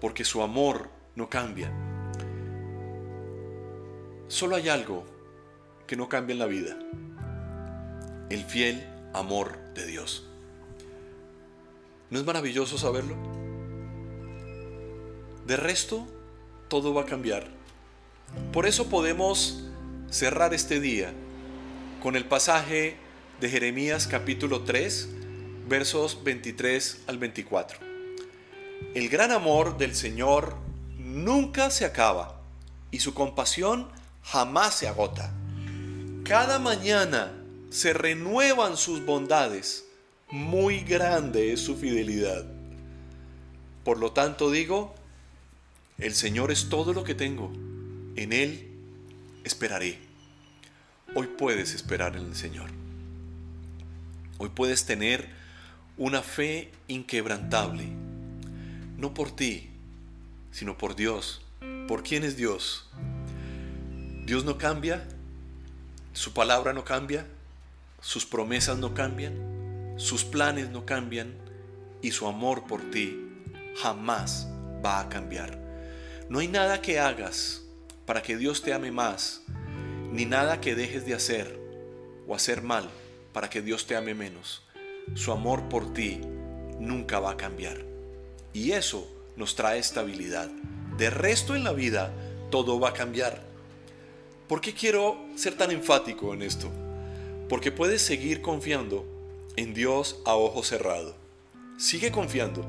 porque 0.00 0.24
su 0.24 0.42
amor 0.42 0.90
no 1.14 1.30
cambia. 1.30 1.91
Solo 4.32 4.56
hay 4.56 4.70
algo 4.70 5.04
que 5.86 5.94
no 5.94 6.08
cambia 6.08 6.32
en 6.32 6.38
la 6.38 6.46
vida. 6.46 6.74
El 8.30 8.44
fiel 8.44 8.82
amor 9.12 9.58
de 9.74 9.84
Dios. 9.84 10.24
¿No 12.08 12.18
es 12.18 12.24
maravilloso 12.24 12.78
saberlo? 12.78 13.14
De 15.46 15.58
resto, 15.58 16.06
todo 16.68 16.94
va 16.94 17.02
a 17.02 17.04
cambiar. 17.04 17.46
Por 18.54 18.64
eso 18.64 18.88
podemos 18.88 19.64
cerrar 20.08 20.54
este 20.54 20.80
día 20.80 21.12
con 22.02 22.16
el 22.16 22.24
pasaje 22.24 22.96
de 23.38 23.50
Jeremías 23.50 24.06
capítulo 24.06 24.62
3, 24.62 25.10
versos 25.68 26.24
23 26.24 27.02
al 27.06 27.18
24. 27.18 27.80
El 28.94 29.10
gran 29.10 29.30
amor 29.30 29.76
del 29.76 29.94
Señor 29.94 30.56
nunca 30.96 31.68
se 31.68 31.84
acaba 31.84 32.40
y 32.90 33.00
su 33.00 33.12
compasión 33.12 34.00
jamás 34.22 34.74
se 34.74 34.88
agota. 34.88 35.32
Cada 36.24 36.58
mañana 36.58 37.32
se 37.70 37.92
renuevan 37.92 38.76
sus 38.76 39.04
bondades, 39.04 39.84
muy 40.30 40.80
grande 40.80 41.52
es 41.52 41.60
su 41.60 41.76
fidelidad. 41.76 42.44
Por 43.84 43.98
lo 43.98 44.12
tanto 44.12 44.50
digo, 44.50 44.94
el 45.98 46.14
Señor 46.14 46.50
es 46.50 46.68
todo 46.68 46.92
lo 46.92 47.04
que 47.04 47.14
tengo, 47.14 47.52
en 48.16 48.32
Él 48.32 48.68
esperaré. 49.44 49.98
Hoy 51.14 51.26
puedes 51.26 51.74
esperar 51.74 52.16
en 52.16 52.26
el 52.26 52.36
Señor. 52.36 52.70
Hoy 54.38 54.48
puedes 54.48 54.86
tener 54.86 55.28
una 55.96 56.22
fe 56.22 56.70
inquebrantable, 56.88 57.86
no 58.96 59.12
por 59.12 59.30
ti, 59.30 59.70
sino 60.50 60.78
por 60.78 60.96
Dios. 60.96 61.42
¿Por 61.88 62.02
quién 62.02 62.24
es 62.24 62.36
Dios? 62.36 62.88
Dios 64.24 64.44
no 64.44 64.56
cambia, 64.56 65.02
su 66.12 66.32
palabra 66.32 66.72
no 66.72 66.84
cambia, 66.84 67.26
sus 68.00 68.24
promesas 68.24 68.78
no 68.78 68.94
cambian, 68.94 69.94
sus 69.96 70.24
planes 70.24 70.70
no 70.70 70.86
cambian 70.86 71.34
y 72.02 72.12
su 72.12 72.28
amor 72.28 72.66
por 72.68 72.80
ti 72.90 73.28
jamás 73.82 74.46
va 74.84 75.00
a 75.00 75.08
cambiar. 75.08 75.58
No 76.28 76.38
hay 76.38 76.46
nada 76.46 76.80
que 76.80 77.00
hagas 77.00 77.62
para 78.06 78.22
que 78.22 78.36
Dios 78.36 78.62
te 78.62 78.72
ame 78.72 78.92
más, 78.92 79.42
ni 80.12 80.24
nada 80.24 80.60
que 80.60 80.76
dejes 80.76 81.04
de 81.04 81.14
hacer 81.14 81.58
o 82.28 82.36
hacer 82.36 82.62
mal 82.62 82.88
para 83.32 83.50
que 83.50 83.60
Dios 83.60 83.86
te 83.86 83.96
ame 83.96 84.14
menos. 84.14 84.62
Su 85.14 85.32
amor 85.32 85.68
por 85.68 85.92
ti 85.92 86.20
nunca 86.78 87.18
va 87.18 87.32
a 87.32 87.36
cambiar. 87.36 87.78
Y 88.52 88.72
eso 88.72 89.08
nos 89.36 89.56
trae 89.56 89.80
estabilidad. 89.80 90.48
De 90.96 91.10
resto 91.10 91.56
en 91.56 91.64
la 91.64 91.72
vida, 91.72 92.12
todo 92.50 92.78
va 92.78 92.90
a 92.90 92.94
cambiar. 92.94 93.51
¿Por 94.48 94.60
qué 94.60 94.74
quiero 94.74 95.18
ser 95.36 95.56
tan 95.56 95.70
enfático 95.70 96.34
en 96.34 96.42
esto? 96.42 96.70
Porque 97.48 97.72
puedes 97.72 98.02
seguir 98.02 98.42
confiando 98.42 99.04
en 99.56 99.74
Dios 99.74 100.20
a 100.24 100.36
ojo 100.36 100.62
cerrado. 100.62 101.14
Sigue 101.78 102.10
confiando. 102.10 102.64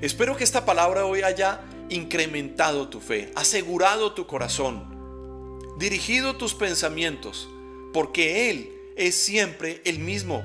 Espero 0.00 0.36
que 0.36 0.44
esta 0.44 0.64
palabra 0.64 1.06
hoy 1.06 1.22
haya 1.22 1.60
incrementado 1.88 2.88
tu 2.88 3.00
fe, 3.00 3.32
asegurado 3.34 4.12
tu 4.12 4.26
corazón, 4.26 5.78
dirigido 5.78 6.36
tus 6.36 6.54
pensamientos, 6.54 7.48
porque 7.92 8.50
Él 8.50 8.72
es 8.96 9.14
siempre 9.14 9.82
el 9.84 9.98
mismo. 9.98 10.44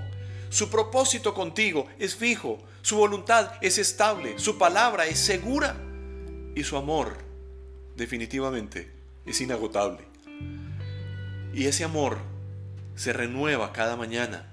Su 0.49 0.69
propósito 0.69 1.33
contigo 1.33 1.87
es 1.99 2.15
fijo, 2.15 2.59
su 2.81 2.97
voluntad 2.97 3.51
es 3.61 3.77
estable, 3.77 4.37
su 4.39 4.57
palabra 4.57 5.07
es 5.07 5.19
segura 5.19 5.75
y 6.55 6.63
su 6.63 6.77
amor 6.77 7.17
definitivamente 7.95 8.89
es 9.25 9.41
inagotable. 9.41 10.08
Y 11.53 11.65
ese 11.65 11.83
amor 11.83 12.19
se 12.95 13.13
renueva 13.13 13.73
cada 13.73 13.95
mañana. 13.95 14.45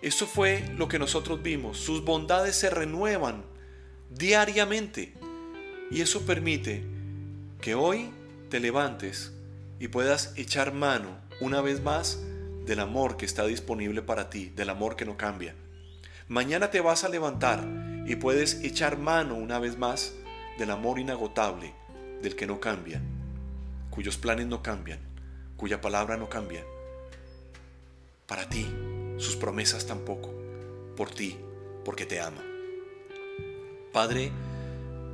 Eso 0.00 0.26
fue 0.26 0.64
lo 0.76 0.88
que 0.88 0.98
nosotros 0.98 1.42
vimos. 1.42 1.78
Sus 1.78 2.04
bondades 2.04 2.56
se 2.56 2.70
renuevan 2.70 3.44
diariamente. 4.10 5.14
Y 5.90 6.00
eso 6.00 6.22
permite 6.22 6.84
que 7.60 7.74
hoy 7.74 8.10
te 8.50 8.60
levantes 8.60 9.32
y 9.78 9.88
puedas 9.88 10.32
echar 10.36 10.72
mano 10.72 11.18
una 11.40 11.60
vez 11.60 11.82
más 11.82 12.20
del 12.66 12.80
amor 12.80 13.16
que 13.16 13.26
está 13.26 13.44
disponible 13.46 14.00
para 14.00 14.30
ti, 14.30 14.50
del 14.54 14.70
amor 14.70 14.96
que 14.96 15.04
no 15.04 15.16
cambia. 15.16 15.54
Mañana 16.28 16.70
te 16.70 16.80
vas 16.80 17.04
a 17.04 17.08
levantar 17.08 17.66
y 18.06 18.16
puedes 18.16 18.60
echar 18.62 18.98
mano 18.98 19.34
una 19.34 19.58
vez 19.58 19.76
más 19.76 20.14
del 20.58 20.70
amor 20.70 20.98
inagotable, 20.98 21.74
del 22.22 22.36
que 22.36 22.46
no 22.46 22.60
cambia, 22.60 23.02
cuyos 23.90 24.16
planes 24.16 24.46
no 24.46 24.62
cambian 24.62 25.13
cuya 25.64 25.80
palabra 25.80 26.18
no 26.18 26.28
cambia. 26.28 26.62
Para 28.26 28.46
ti, 28.50 28.66
sus 29.16 29.34
promesas 29.34 29.86
tampoco. 29.86 30.30
Por 30.94 31.08
ti, 31.08 31.38
porque 31.86 32.04
te 32.04 32.20
ama. 32.20 32.42
Padre, 33.90 34.30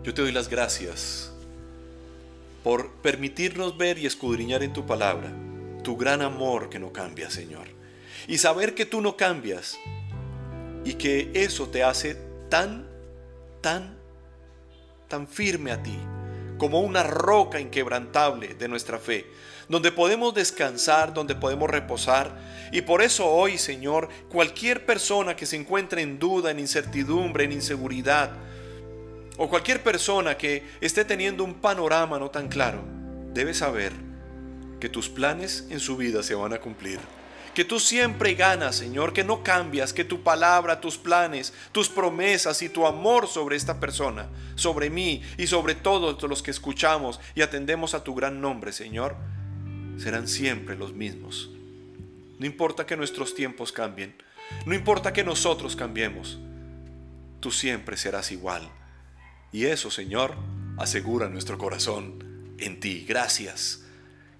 yo 0.02 0.12
te 0.12 0.22
doy 0.22 0.32
las 0.32 0.48
gracias 0.48 1.30
por 2.64 2.90
permitirnos 2.94 3.78
ver 3.78 3.96
y 3.98 4.06
escudriñar 4.06 4.64
en 4.64 4.72
tu 4.72 4.84
palabra 4.86 5.32
tu 5.84 5.96
gran 5.96 6.20
amor 6.20 6.68
que 6.68 6.80
no 6.80 6.92
cambia, 6.92 7.30
Señor. 7.30 7.68
Y 8.26 8.38
saber 8.38 8.74
que 8.74 8.86
tú 8.86 9.00
no 9.00 9.16
cambias 9.16 9.78
y 10.84 10.94
que 10.94 11.30
eso 11.32 11.68
te 11.68 11.84
hace 11.84 12.16
tan, 12.48 12.88
tan, 13.60 13.96
tan 15.06 15.28
firme 15.28 15.70
a 15.70 15.80
ti, 15.80 15.96
como 16.58 16.80
una 16.80 17.04
roca 17.04 17.60
inquebrantable 17.60 18.54
de 18.54 18.66
nuestra 18.66 18.98
fe, 18.98 19.26
donde 19.70 19.92
podemos 19.92 20.34
descansar, 20.34 21.14
donde 21.14 21.36
podemos 21.36 21.70
reposar. 21.70 22.36
Y 22.72 22.82
por 22.82 23.02
eso 23.02 23.26
hoy, 23.30 23.56
Señor, 23.56 24.08
cualquier 24.28 24.84
persona 24.84 25.36
que 25.36 25.46
se 25.46 25.54
encuentre 25.54 26.02
en 26.02 26.18
duda, 26.18 26.50
en 26.50 26.58
incertidumbre, 26.58 27.44
en 27.44 27.52
inseguridad, 27.52 28.32
o 29.38 29.48
cualquier 29.48 29.80
persona 29.80 30.36
que 30.36 30.64
esté 30.80 31.04
teniendo 31.04 31.44
un 31.44 31.54
panorama 31.54 32.18
no 32.18 32.30
tan 32.30 32.48
claro, 32.48 32.82
debe 33.32 33.54
saber 33.54 33.92
que 34.80 34.88
tus 34.88 35.08
planes 35.08 35.66
en 35.70 35.78
su 35.78 35.96
vida 35.96 36.24
se 36.24 36.34
van 36.34 36.52
a 36.52 36.58
cumplir. 36.58 36.98
Que 37.54 37.64
tú 37.64 37.78
siempre 37.78 38.34
ganas, 38.34 38.74
Señor, 38.74 39.12
que 39.12 39.22
no 39.22 39.44
cambias, 39.44 39.92
que 39.92 40.04
tu 40.04 40.22
palabra, 40.24 40.80
tus 40.80 40.98
planes, 40.98 41.52
tus 41.70 41.88
promesas 41.88 42.60
y 42.62 42.68
tu 42.68 42.88
amor 42.88 43.28
sobre 43.28 43.56
esta 43.56 43.78
persona, 43.78 44.28
sobre 44.56 44.90
mí 44.90 45.22
y 45.38 45.46
sobre 45.46 45.76
todos 45.76 46.20
los 46.24 46.42
que 46.42 46.50
escuchamos 46.50 47.20
y 47.36 47.42
atendemos 47.42 47.94
a 47.94 48.02
tu 48.02 48.16
gran 48.16 48.40
nombre, 48.40 48.72
Señor, 48.72 49.16
serán 50.00 50.28
siempre 50.28 50.76
los 50.76 50.94
mismos. 50.94 51.50
No 52.38 52.46
importa 52.46 52.86
que 52.86 52.96
nuestros 52.96 53.34
tiempos 53.34 53.70
cambien, 53.70 54.14
no 54.64 54.74
importa 54.74 55.12
que 55.12 55.22
nosotros 55.22 55.76
cambiemos, 55.76 56.38
tú 57.40 57.50
siempre 57.50 57.98
serás 57.98 58.32
igual. 58.32 58.66
Y 59.52 59.66
eso, 59.66 59.90
Señor, 59.90 60.34
asegura 60.78 61.28
nuestro 61.28 61.58
corazón 61.58 62.54
en 62.58 62.80
ti. 62.80 63.04
Gracias. 63.06 63.82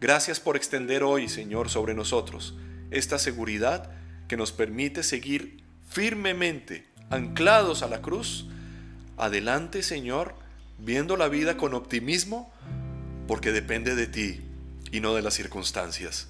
Gracias 0.00 0.40
por 0.40 0.56
extender 0.56 1.02
hoy, 1.02 1.28
Señor, 1.28 1.68
sobre 1.68 1.92
nosotros 1.94 2.54
esta 2.90 3.18
seguridad 3.18 3.90
que 4.28 4.38
nos 4.38 4.52
permite 4.52 5.02
seguir 5.02 5.62
firmemente 5.88 6.86
anclados 7.10 7.82
a 7.82 7.88
la 7.88 8.00
cruz. 8.00 8.46
Adelante, 9.18 9.82
Señor, 9.82 10.34
viendo 10.78 11.18
la 11.18 11.28
vida 11.28 11.58
con 11.58 11.74
optimismo, 11.74 12.50
porque 13.28 13.52
depende 13.52 13.94
de 13.94 14.06
ti 14.06 14.49
y 14.92 15.00
no 15.00 15.14
de 15.14 15.22
las 15.22 15.34
circunstancias. 15.34 16.28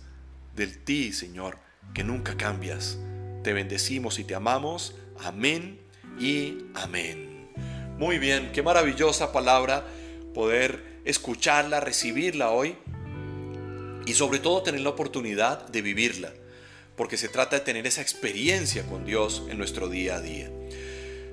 Del 0.54 0.78
ti, 0.78 1.12
Señor, 1.12 1.58
que 1.94 2.04
nunca 2.04 2.36
cambias. 2.36 2.98
Te 3.42 3.52
bendecimos 3.52 4.18
y 4.18 4.24
te 4.24 4.34
amamos. 4.34 4.94
Amén 5.18 5.80
y 6.18 6.64
amén. 6.74 7.50
Muy 7.98 8.18
bien, 8.18 8.50
qué 8.52 8.62
maravillosa 8.62 9.32
palabra 9.32 9.86
poder 10.34 11.00
escucharla, 11.04 11.80
recibirla 11.80 12.50
hoy 12.50 12.76
y 14.06 14.14
sobre 14.14 14.38
todo 14.38 14.62
tener 14.62 14.80
la 14.80 14.90
oportunidad 14.90 15.66
de 15.68 15.82
vivirla 15.82 16.32
porque 17.00 17.16
se 17.16 17.30
trata 17.30 17.56
de 17.56 17.64
tener 17.64 17.86
esa 17.86 18.02
experiencia 18.02 18.84
con 18.84 19.06
Dios 19.06 19.44
en 19.48 19.56
nuestro 19.56 19.88
día 19.88 20.16
a 20.16 20.20
día. 20.20 20.50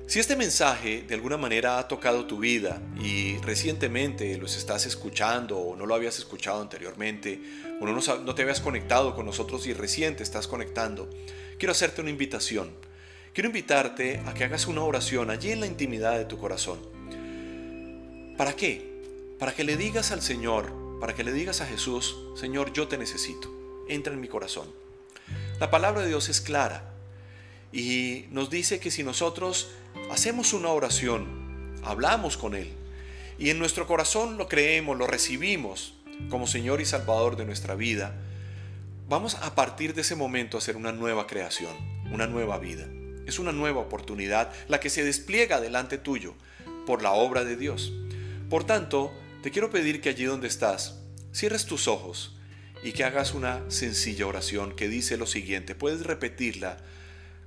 Si 0.08 0.18
este 0.18 0.36
mensaje 0.36 1.04
de 1.06 1.14
alguna 1.14 1.36
manera 1.36 1.78
ha 1.78 1.86
tocado 1.86 2.24
tu 2.24 2.38
vida 2.38 2.80
y 2.98 3.36
recientemente 3.42 4.38
los 4.38 4.56
estás 4.56 4.86
escuchando 4.86 5.58
o 5.58 5.76
no 5.76 5.84
lo 5.84 5.94
habías 5.94 6.16
escuchado 6.16 6.62
anteriormente 6.62 7.38
o 7.78 7.84
no, 7.86 8.34
te 8.34 8.40
habías 8.40 8.60
conectado 8.60 9.14
con 9.14 9.26
nosotros 9.26 9.66
y 9.66 9.74
recién 9.74 10.16
te 10.16 10.22
estás 10.22 10.48
conectando, 10.48 11.10
quiero 11.58 11.72
hacerte 11.72 12.00
una 12.00 12.08
invitación. 12.08 12.70
Quiero 13.34 13.48
invitarte 13.48 14.22
a 14.24 14.32
que 14.32 14.44
hagas 14.44 14.66
una 14.66 14.82
oración 14.82 15.28
allí 15.28 15.50
en 15.50 15.60
la 15.60 15.66
intimidad 15.66 16.16
de 16.16 16.24
tu 16.24 16.38
corazón. 16.38 16.78
¿Para 18.38 18.54
qué? 18.54 19.02
Para 19.38 19.54
que 19.54 19.62
le 19.62 19.76
digas 19.76 20.10
al 20.10 20.22
Señor, 20.22 20.72
para 21.00 21.14
que 21.14 21.22
le 21.22 21.34
digas 21.34 21.60
a 21.60 21.66
Jesús, 21.66 22.16
Señor, 22.34 22.72
yo 22.72 22.88
te 22.88 22.96
necesito. 22.96 23.52
Entra 23.90 24.14
en 24.14 24.22
mi 24.22 24.28
corazón. 24.28 24.72
La 25.60 25.70
palabra 25.70 26.00
de 26.00 26.08
Dios 26.08 26.30
es 26.30 26.40
clara 26.40 26.94
y 27.72 28.24
nos 28.30 28.48
dice 28.48 28.80
que 28.80 28.90
si 28.90 29.02
nosotros 29.02 29.68
hacemos 30.10 30.52
una 30.52 30.68
oración, 30.70 31.26
hablamos 31.82 32.36
con 32.36 32.54
Él 32.54 32.72
y 33.38 33.50
en 33.50 33.58
nuestro 33.58 33.86
corazón 33.86 34.36
lo 34.36 34.48
creemos, 34.48 34.96
lo 34.96 35.06
recibimos 35.06 35.94
como 36.30 36.46
Señor 36.46 36.80
y 36.80 36.84
Salvador 36.84 37.36
de 37.36 37.44
nuestra 37.44 37.74
vida, 37.74 38.14
vamos 39.08 39.36
a 39.36 39.54
partir 39.54 39.94
de 39.94 40.00
ese 40.00 40.16
momento 40.16 40.56
a 40.56 40.58
hacer 40.58 40.76
una 40.76 40.92
nueva 40.92 41.26
creación, 41.26 41.74
una 42.12 42.26
nueva 42.26 42.58
vida. 42.58 42.86
Es 43.26 43.38
una 43.38 43.52
nueva 43.52 43.80
oportunidad 43.80 44.52
la 44.68 44.80
que 44.80 44.90
se 44.90 45.04
despliega 45.04 45.60
delante 45.60 45.98
tuyo 45.98 46.34
por 46.86 47.02
la 47.02 47.12
obra 47.12 47.44
de 47.44 47.56
Dios. 47.56 47.92
Por 48.48 48.64
tanto, 48.64 49.12
te 49.42 49.50
quiero 49.50 49.70
pedir 49.70 50.00
que 50.00 50.08
allí 50.08 50.24
donde 50.24 50.48
estás, 50.48 50.98
cierres 51.32 51.66
tus 51.66 51.86
ojos 51.88 52.36
y 52.82 52.92
que 52.92 53.04
hagas 53.04 53.34
una 53.34 53.62
sencilla 53.68 54.26
oración 54.26 54.74
que 54.74 54.88
dice 54.88 55.16
lo 55.16 55.26
siguiente. 55.26 55.74
Puedes 55.74 56.04
repetirla 56.06 56.78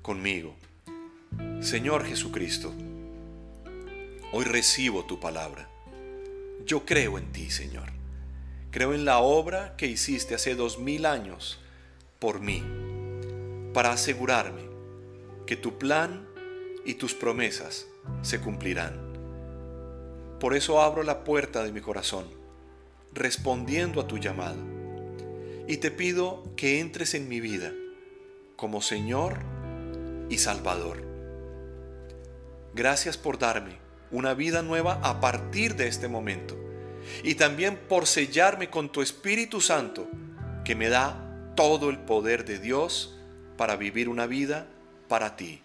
conmigo. 0.01 0.55
Señor 1.61 2.05
Jesucristo, 2.05 2.73
hoy 4.31 4.45
recibo 4.45 5.05
tu 5.05 5.19
palabra. 5.19 5.69
Yo 6.65 6.85
creo 6.85 7.17
en 7.17 7.31
ti, 7.31 7.51
Señor. 7.51 7.89
Creo 8.71 8.93
en 8.93 9.05
la 9.05 9.19
obra 9.19 9.75
que 9.77 9.85
hiciste 9.85 10.33
hace 10.33 10.55
dos 10.55 10.79
mil 10.79 11.05
años 11.05 11.59
por 12.19 12.39
mí, 12.39 12.63
para 13.73 13.91
asegurarme 13.91 14.63
que 15.45 15.55
tu 15.55 15.77
plan 15.77 16.27
y 16.85 16.95
tus 16.95 17.13
promesas 17.13 17.85
se 18.21 18.41
cumplirán. 18.41 18.99
Por 20.39 20.55
eso 20.55 20.81
abro 20.81 21.03
la 21.03 21.23
puerta 21.23 21.63
de 21.63 21.71
mi 21.71 21.81
corazón, 21.81 22.25
respondiendo 23.13 24.01
a 24.01 24.07
tu 24.07 24.17
llamado 24.17 24.61
y 25.67 25.77
te 25.77 25.91
pido 25.91 26.43
que 26.55 26.79
entres 26.79 27.13
en 27.13 27.27
mi 27.27 27.39
vida 27.39 27.71
como 28.55 28.81
Señor 28.81 29.39
y 30.29 30.37
Salvador. 30.37 31.10
Gracias 32.73 33.17
por 33.17 33.37
darme 33.37 33.77
una 34.11 34.33
vida 34.33 34.61
nueva 34.61 34.99
a 35.03 35.19
partir 35.19 35.75
de 35.75 35.87
este 35.87 36.07
momento 36.07 36.57
y 37.23 37.35
también 37.35 37.77
por 37.89 38.07
sellarme 38.07 38.69
con 38.69 38.91
tu 38.91 39.01
Espíritu 39.01 39.59
Santo 39.59 40.07
que 40.63 40.75
me 40.75 40.87
da 40.89 41.53
todo 41.55 41.89
el 41.89 41.99
poder 41.99 42.45
de 42.45 42.59
Dios 42.59 43.17
para 43.57 43.75
vivir 43.75 44.07
una 44.07 44.25
vida 44.25 44.67
para 45.09 45.35
ti. 45.35 45.61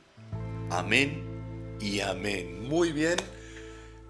Amén 0.70 1.22
y 1.80 2.00
amén. 2.00 2.68
Muy 2.68 2.90
bien. 2.90 3.16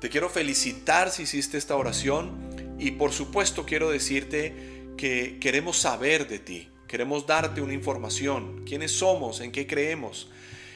Te 0.00 0.08
quiero 0.08 0.30
felicitar 0.30 1.10
si 1.10 1.24
hiciste 1.24 1.58
esta 1.58 1.76
oración 1.76 2.76
y 2.78 2.92
por 2.92 3.12
supuesto 3.12 3.66
quiero 3.66 3.90
decirte 3.90 4.54
que 4.96 5.38
queremos 5.38 5.76
saber 5.76 6.28
de 6.28 6.38
ti, 6.38 6.70
queremos 6.88 7.26
darte 7.26 7.60
una 7.60 7.74
información, 7.74 8.64
quiénes 8.64 8.92
somos, 8.92 9.40
en 9.40 9.52
qué 9.52 9.66
creemos. 9.66 10.30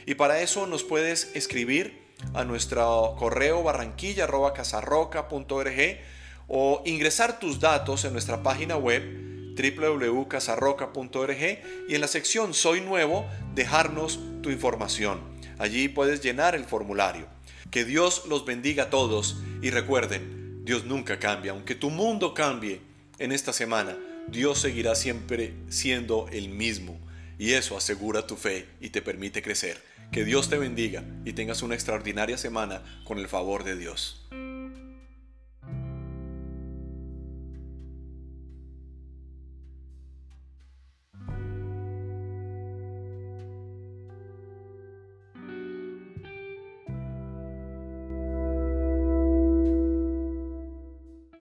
Y 0.05 0.15
para 0.15 0.41
eso 0.41 0.67
nos 0.67 0.83
puedes 0.83 1.31
escribir 1.35 2.00
a 2.33 2.43
nuestro 2.43 3.15
correo 3.17 3.63
barranquilla.casarroca.org 3.63 5.99
o 6.47 6.83
ingresar 6.85 7.39
tus 7.39 7.59
datos 7.59 8.05
en 8.05 8.13
nuestra 8.13 8.43
página 8.43 8.77
web 8.77 9.31
www.casarroca.org 9.55 11.59
y 11.87 11.95
en 11.95 12.01
la 12.01 12.07
sección 12.07 12.53
Soy 12.53 12.81
Nuevo 12.81 13.25
dejarnos 13.53 14.19
tu 14.41 14.49
información. 14.49 15.19
Allí 15.59 15.89
puedes 15.89 16.21
llenar 16.21 16.55
el 16.55 16.65
formulario. 16.65 17.27
Que 17.69 17.85
Dios 17.85 18.23
los 18.27 18.45
bendiga 18.45 18.83
a 18.83 18.89
todos 18.89 19.37
y 19.61 19.69
recuerden, 19.69 20.65
Dios 20.65 20.85
nunca 20.85 21.19
cambia, 21.19 21.51
aunque 21.51 21.75
tu 21.75 21.89
mundo 21.89 22.33
cambie 22.33 22.81
en 23.19 23.31
esta 23.31 23.53
semana 23.53 23.97
Dios 24.27 24.59
seguirá 24.59 24.95
siempre 24.95 25.53
siendo 25.69 26.27
el 26.31 26.49
mismo 26.49 26.99
y 27.37 27.53
eso 27.53 27.75
asegura 27.75 28.27
tu 28.27 28.35
fe 28.35 28.67
y 28.79 28.89
te 28.89 29.01
permite 29.01 29.41
crecer. 29.41 29.81
Que 30.11 30.25
Dios 30.25 30.49
te 30.49 30.57
bendiga 30.57 31.05
y 31.23 31.31
tengas 31.31 31.63
una 31.63 31.73
extraordinaria 31.73 32.37
semana 32.37 32.83
con 33.05 33.17
el 33.17 33.29
favor 33.29 33.63
de 33.63 33.77
Dios. 33.77 34.27